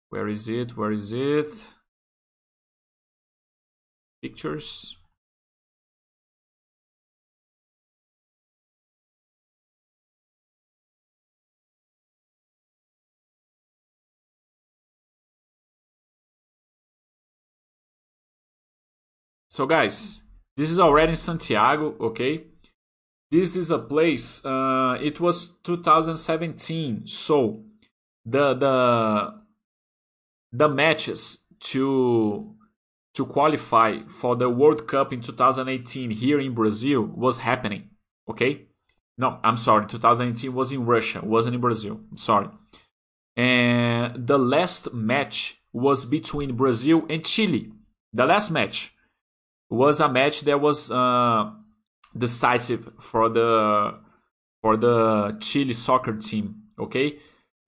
Where 0.08 0.28
is 0.28 0.48
it? 0.48 0.76
Where 0.76 0.92
is 0.92 1.12
it? 1.12 1.73
Pictures. 4.24 4.96
So 19.50 19.66
guys, 19.66 20.22
this 20.56 20.70
is 20.70 20.80
already 20.80 21.10
in 21.10 21.16
Santiago, 21.16 21.94
okay? 22.00 22.44
This 23.30 23.56
is 23.56 23.70
a 23.70 23.78
place. 23.78 24.42
Uh, 24.42 24.96
it 25.02 25.20
was 25.20 25.50
2017, 25.64 27.06
so 27.06 27.62
the 28.24 28.54
the 28.54 29.42
the 30.50 30.68
matches 30.70 31.44
to 31.60 32.54
to 33.14 33.24
qualify 33.24 34.00
for 34.08 34.36
the 34.36 34.50
World 34.50 34.86
Cup 34.86 35.12
in 35.12 35.20
2018 35.20 36.10
here 36.10 36.40
in 36.40 36.52
Brazil 36.52 37.02
was 37.02 37.38
happening. 37.38 37.90
Okay, 38.28 38.66
no, 39.16 39.38
I'm 39.44 39.56
sorry. 39.56 39.86
2018 39.86 40.52
was 40.52 40.72
in 40.72 40.84
Russia, 40.84 41.20
wasn't 41.24 41.54
in 41.54 41.60
Brazil. 41.60 42.00
I'm 42.10 42.18
sorry. 42.18 42.48
And 43.36 44.26
the 44.26 44.38
last 44.38 44.92
match 44.92 45.60
was 45.72 46.04
between 46.04 46.56
Brazil 46.56 47.04
and 47.08 47.24
Chile. 47.24 47.72
The 48.12 48.26
last 48.26 48.50
match 48.50 48.92
was 49.70 50.00
a 50.00 50.08
match 50.08 50.42
that 50.42 50.60
was 50.60 50.90
uh, 50.90 51.50
decisive 52.16 52.92
for 53.00 53.28
the 53.28 53.98
for 54.60 54.76
the 54.76 55.36
Chile 55.40 55.74
soccer 55.74 56.16
team. 56.16 56.62
Okay, 56.78 57.18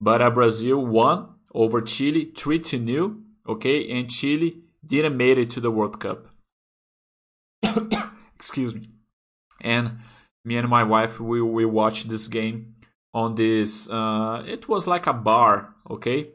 but 0.01 0.21
uh, 0.21 0.29
Brazil 0.29 0.85
won 0.85 1.35
over 1.53 1.81
Chile 1.81 2.31
three 2.35 2.59
to 2.59 2.79
nil. 2.79 3.15
Okay, 3.47 3.89
and 3.91 4.09
Chile 4.09 4.63
didn't 4.87 5.17
make 5.17 5.37
it 5.37 5.49
to 5.51 5.59
the 5.59 5.71
World 5.71 5.99
Cup. 5.99 6.27
Excuse 8.35 8.75
me. 8.75 8.89
And 9.61 9.99
me 10.45 10.57
and 10.57 10.69
my 10.69 10.83
wife 10.83 11.19
we 11.19 11.41
we 11.41 11.65
watched 11.65 12.09
this 12.09 12.27
game 12.27 12.75
on 13.13 13.35
this. 13.35 13.89
Uh, 13.89 14.43
it 14.47 14.69
was 14.69 14.87
like 14.87 15.07
a 15.07 15.13
bar. 15.13 15.75
Okay, 15.89 16.29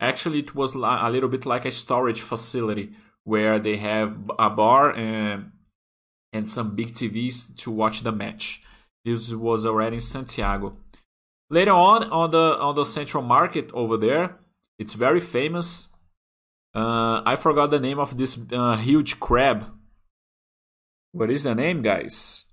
actually 0.00 0.40
it 0.40 0.54
was 0.54 0.74
a 0.74 1.10
little 1.10 1.28
bit 1.28 1.46
like 1.46 1.64
a 1.64 1.70
storage 1.70 2.20
facility 2.20 2.92
where 3.24 3.58
they 3.58 3.76
have 3.76 4.30
a 4.38 4.50
bar 4.50 4.94
and 4.94 5.52
and 6.32 6.48
some 6.50 6.74
big 6.74 6.92
TVs 6.92 7.56
to 7.56 7.70
watch 7.70 8.02
the 8.02 8.12
match. 8.12 8.62
This 9.04 9.32
was 9.32 9.64
already 9.66 9.96
in 9.96 10.00
Santiago. 10.00 10.76
Later 11.50 11.72
on, 11.72 12.04
on 12.10 12.30
the 12.30 12.58
on 12.58 12.74
the 12.74 12.84
Central 12.84 13.22
Market 13.22 13.70
over 13.72 13.96
there, 13.96 14.38
it's 14.78 14.94
very 14.94 15.20
famous. 15.20 15.88
Uh, 16.74 17.22
I 17.24 17.36
forgot 17.36 17.70
the 17.70 17.78
name 17.78 18.00
of 18.00 18.18
this 18.18 18.38
uh, 18.52 18.76
huge 18.76 19.20
crab. 19.20 19.66
What 21.12 21.30
is 21.30 21.44
the 21.44 21.54
name, 21.54 21.82
guys? 21.82 22.46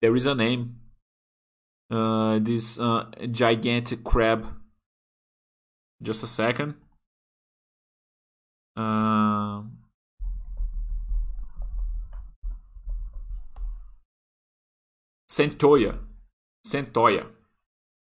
There 0.00 0.16
is 0.16 0.24
a 0.24 0.34
name. 0.34 0.76
Uh, 1.90 2.38
this 2.38 2.80
uh, 2.80 3.10
gigantic 3.30 4.02
crab. 4.02 4.46
Just 6.02 6.22
a 6.22 6.26
second. 6.26 6.74
Uh, 8.74 9.62
Centolla. 15.30 15.98
Centolla. 16.66 17.26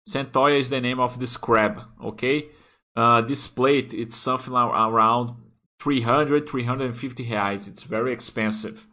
Centolla 0.09 0.59
is 0.59 0.69
the 0.71 0.81
name 0.81 0.99
of 0.99 1.19
this 1.19 1.37
crab, 1.37 1.81
okay? 2.03 2.49
Uh, 2.95 3.21
this 3.21 3.47
plate, 3.47 3.93
it's 3.93 4.15
something 4.15 4.53
around 4.53 5.35
300, 5.79 6.49
350 6.49 7.25
reais. 7.25 7.67
It's 7.67 7.83
very 7.83 8.13
expensive. 8.13 8.87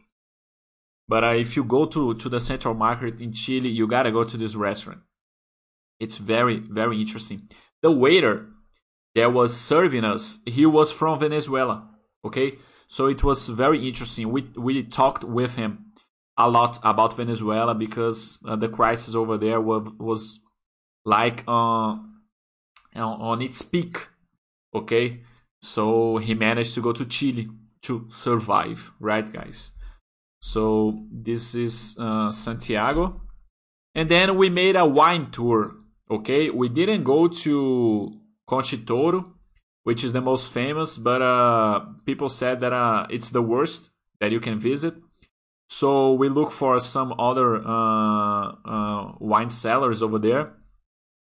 But 1.09 1.25
uh, 1.25 1.35
if 1.35 1.57
you 1.57 1.65
go 1.65 1.87
to, 1.87 2.15
to 2.15 2.29
the 2.29 2.41
central 2.41 2.75
market 2.75 3.21
in 3.21 3.33
Chile, 3.33 3.69
you 3.69 3.87
gotta 3.87 4.11
go 4.11 4.25
to 4.25 4.37
this 4.37 4.55
restaurant. 4.55 5.01
It's 6.01 6.17
very, 6.17 6.59
very 6.59 7.01
interesting. 7.01 7.49
The 7.83 7.93
waiter 7.93 8.49
that 9.15 9.33
was 9.33 9.57
serving 9.57 10.05
us, 10.05 10.41
he 10.47 10.67
was 10.67 10.91
from 10.91 11.21
Venezuela. 11.21 11.89
Okay, 12.25 12.59
so 12.87 13.07
it 13.07 13.23
was 13.23 13.49
very 13.49 13.87
interesting. 13.87 14.31
We 14.31 14.43
we 14.57 14.83
talked 14.85 15.25
with 15.25 15.57
him 15.57 15.93
a 16.37 16.49
lot 16.49 16.79
about 16.83 17.17
Venezuela 17.17 17.75
because 17.75 18.39
uh, 18.47 18.57
the 18.57 18.69
crisis 18.69 19.15
over 19.15 19.37
there 19.37 19.61
was 19.61 19.89
was 19.99 20.41
like 21.05 21.45
uh, 21.47 21.97
on 23.01 23.43
its 23.43 23.63
peak. 23.63 24.09
Okay, 24.75 25.21
so 25.61 26.17
he 26.19 26.35
managed 26.35 26.75
to 26.75 26.83
go 26.83 26.93
to 26.93 27.05
Chile 27.05 27.49
to 27.83 28.07
survive, 28.09 28.93
right, 29.01 29.31
guys? 29.33 29.73
So 30.41 31.05
this 31.11 31.55
is 31.55 31.97
uh, 31.99 32.31
Santiago, 32.31 33.23
and 33.95 34.09
then 34.09 34.37
we 34.37 34.51
made 34.51 34.77
a 34.77 34.87
wine 34.87 35.31
tour. 35.31 35.77
Okay, 36.11 36.51
we 36.51 36.69
didn't 36.69 37.05
go 37.05 37.29
to 37.29 38.21
Concha 38.47 38.77
y 38.77 38.83
Toro, 38.85 39.35
which 39.85 40.05
is 40.05 40.13
the 40.13 40.21
most 40.21 40.53
famous, 40.53 40.97
but 40.97 41.23
uh, 41.23 41.81
people 42.05 42.29
said 42.29 42.61
that 42.61 42.73
uh, 42.73 43.07
it's 43.11 43.31
the 43.31 43.43
worst 43.43 43.91
that 44.21 44.33
you 44.33 44.41
can 44.41 44.59
visit. 44.59 44.95
So 45.69 46.13
we 46.13 46.29
look 46.29 46.53
for 46.53 46.79
some 46.81 47.15
other 47.19 47.57
uh, 47.57 48.53
uh, 48.65 49.13
wine 49.21 49.51
cellars 49.51 50.03
over 50.03 50.19
there, 50.19 50.53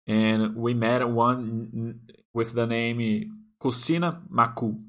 and 0.07 0.55
we 0.55 0.73
met 0.73 1.07
one 1.07 1.99
with 2.33 2.53
the 2.53 2.65
name 2.65 3.43
Cousiño 3.61 4.27
Macul, 4.29 4.81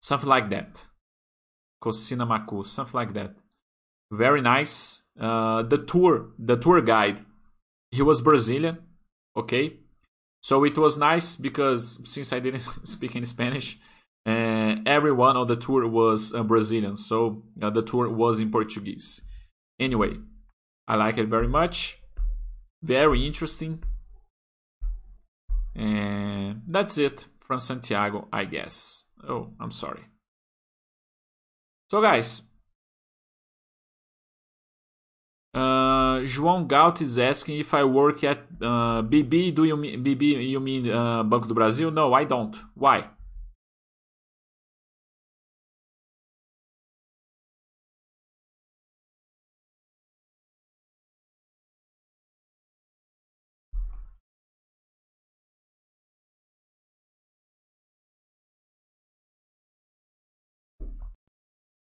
something 0.00 0.28
like 0.28 0.50
that. 0.50 0.82
Cousiño 1.82 2.26
Macul, 2.26 2.64
something 2.64 2.94
like 2.94 3.12
that. 3.14 3.36
Very 4.10 4.40
nice. 4.40 5.02
Uh, 5.18 5.62
the 5.62 5.78
tour, 5.78 6.30
the 6.38 6.56
tour 6.56 6.80
guide, 6.80 7.24
he 7.90 8.02
was 8.02 8.20
Brazilian. 8.20 8.78
Okay, 9.36 9.78
so 10.40 10.64
it 10.64 10.76
was 10.76 10.98
nice 10.98 11.36
because 11.36 12.00
since 12.04 12.32
I 12.32 12.38
didn't 12.38 12.60
speak 12.84 13.14
in 13.14 13.24
Spanish, 13.24 13.78
and 14.26 14.86
everyone 14.88 15.36
on 15.36 15.46
the 15.46 15.56
tour 15.56 15.86
was 15.86 16.34
uh, 16.34 16.42
Brazilian, 16.42 16.96
so 16.96 17.42
uh, 17.60 17.70
the 17.70 17.82
tour 17.82 18.08
was 18.08 18.40
in 18.40 18.50
Portuguese. 18.50 19.20
Anyway, 19.78 20.16
I 20.88 20.96
like 20.96 21.18
it 21.18 21.28
very 21.28 21.48
much. 21.48 21.98
Very 22.84 23.26
interesting. 23.26 23.82
And 25.74 26.60
that's 26.68 26.98
it 26.98 27.24
from 27.40 27.58
Santiago, 27.58 28.28
I 28.30 28.44
guess. 28.44 29.06
Oh, 29.26 29.54
I'm 29.58 29.70
sorry. 29.70 30.04
So, 31.90 32.02
guys, 32.02 32.42
uh, 35.54 36.20
João 36.26 36.68
Gaut 36.68 37.00
is 37.00 37.18
asking 37.18 37.58
if 37.58 37.72
I 37.72 37.84
work 37.84 38.22
at 38.22 38.40
uh, 38.60 39.00
BB. 39.00 39.54
Do 39.54 39.64
you 39.64 39.78
mean 39.78 40.04
BB? 40.04 40.50
You 40.50 40.60
mean 40.60 40.90
uh, 40.90 41.22
Banco 41.22 41.48
do 41.48 41.54
Brasil? 41.54 41.90
No, 41.90 42.12
I 42.12 42.24
don't. 42.24 42.54
Why? 42.74 43.08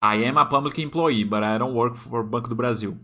I 0.00 0.16
am 0.24 0.36
a 0.36 0.46
public 0.46 0.78
employee, 0.78 1.24
but 1.24 1.42
I 1.42 1.58
don't 1.58 1.74
work 1.74 1.96
for 1.96 2.22
Banco 2.22 2.48
do 2.48 2.54
Brasil. 2.54 2.96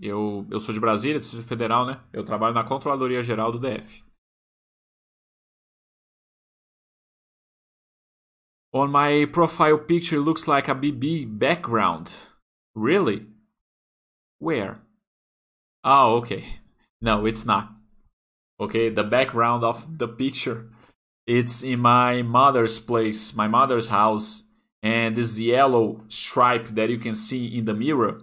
Eu, 0.00 0.46
eu 0.48 0.60
sou 0.60 0.72
de 0.72 0.78
Brasília, 0.78 1.18
Distrito 1.18 1.44
Federal, 1.44 1.84
né? 1.84 2.00
Eu 2.12 2.24
trabalho 2.24 2.54
na 2.54 2.62
Controladoria 2.62 3.24
Geral 3.24 3.50
do 3.50 3.58
DF. 3.58 4.04
On 8.72 8.86
my 8.86 9.26
profile 9.26 9.78
picture 9.78 10.20
looks 10.20 10.46
like 10.46 10.70
a 10.70 10.74
BB 10.74 11.26
background. 11.26 12.10
Really? 12.76 13.26
Where? 14.38 14.80
Oh, 15.84 16.18
okay. 16.18 16.44
No, 17.00 17.28
it's 17.28 17.44
not. 17.44 17.76
Okay, 18.58 18.90
the 18.90 19.04
background 19.04 19.62
of 19.62 19.86
the 19.98 20.08
picture 20.08 20.68
it's 21.28 21.62
in 21.62 21.80
my 21.80 22.22
mother's 22.22 22.80
place, 22.80 23.36
my 23.36 23.46
mother's 23.46 23.88
house, 23.88 24.44
and 24.82 25.14
this 25.14 25.38
yellow 25.38 26.00
stripe 26.08 26.68
that 26.68 26.88
you 26.88 26.96
can 26.96 27.14
see 27.14 27.46
in 27.46 27.66
the 27.66 27.74
mirror. 27.74 28.22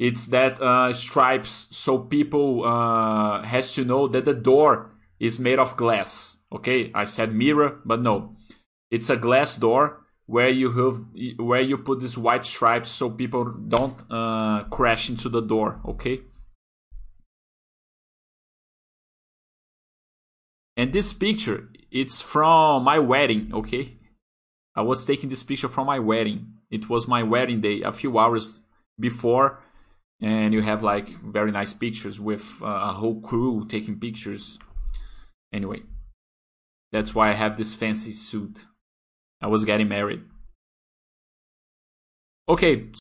It's 0.00 0.26
that 0.26 0.60
uh, 0.60 0.92
stripes 0.92 1.68
so 1.70 1.98
people 1.98 2.64
uh, 2.64 3.44
has 3.44 3.72
to 3.76 3.84
know 3.84 4.08
that 4.08 4.24
the 4.24 4.34
door 4.34 4.90
is 5.20 5.38
made 5.38 5.60
of 5.60 5.76
glass. 5.76 6.38
Okay 6.52 6.90
i 6.92 7.04
said 7.04 7.32
mirror 7.32 7.80
but 7.84 8.02
no. 8.02 8.34
It's 8.90 9.10
a 9.10 9.16
glass 9.16 9.54
door 9.54 10.04
where 10.26 10.48
you 10.48 10.72
have 10.72 11.04
where 11.38 11.60
you 11.60 11.78
put 11.78 12.00
this 12.00 12.18
white 12.18 12.44
stripes 12.44 12.90
so 12.90 13.10
people 13.10 13.44
don't 13.44 13.94
uh, 14.10 14.64
crash 14.64 15.08
into 15.08 15.28
the 15.28 15.40
door 15.40 15.80
okay? 15.86 16.22
And 20.76 20.92
this 20.92 21.12
picture 21.12 21.70
it's 21.94 22.20
from 22.20 22.84
my 22.84 22.98
wedding 22.98 23.50
okay 23.54 23.96
i 24.76 24.82
was 24.82 25.06
taking 25.06 25.30
this 25.30 25.42
picture 25.42 25.68
from 25.68 25.86
my 25.86 25.98
wedding 25.98 26.52
it 26.70 26.90
was 26.90 27.08
my 27.08 27.22
wedding 27.22 27.62
day 27.62 27.80
a 27.80 27.92
few 27.92 28.18
hours 28.18 28.60
before 29.00 29.64
and 30.24 30.54
you 30.54 30.62
have 30.62 30.82
like 30.82 31.08
very 31.08 31.50
nice 31.50 31.74
pictures 31.74 32.18
with 32.20 32.58
uh, 32.62 32.66
a 32.66 32.92
whole 32.94 33.20
crew 33.20 33.66
taking 33.68 34.00
pictures. 34.00 34.58
Anyway, 35.52 35.82
that's 36.92 37.14
why 37.14 37.30
I 37.30 37.34
have 37.34 37.56
this 37.56 37.74
fancy 37.74 38.10
suit. 38.10 38.64
I 39.42 39.48
was 39.48 39.66
getting 39.66 39.88
married. 39.88 40.22
Okay, 42.48 42.86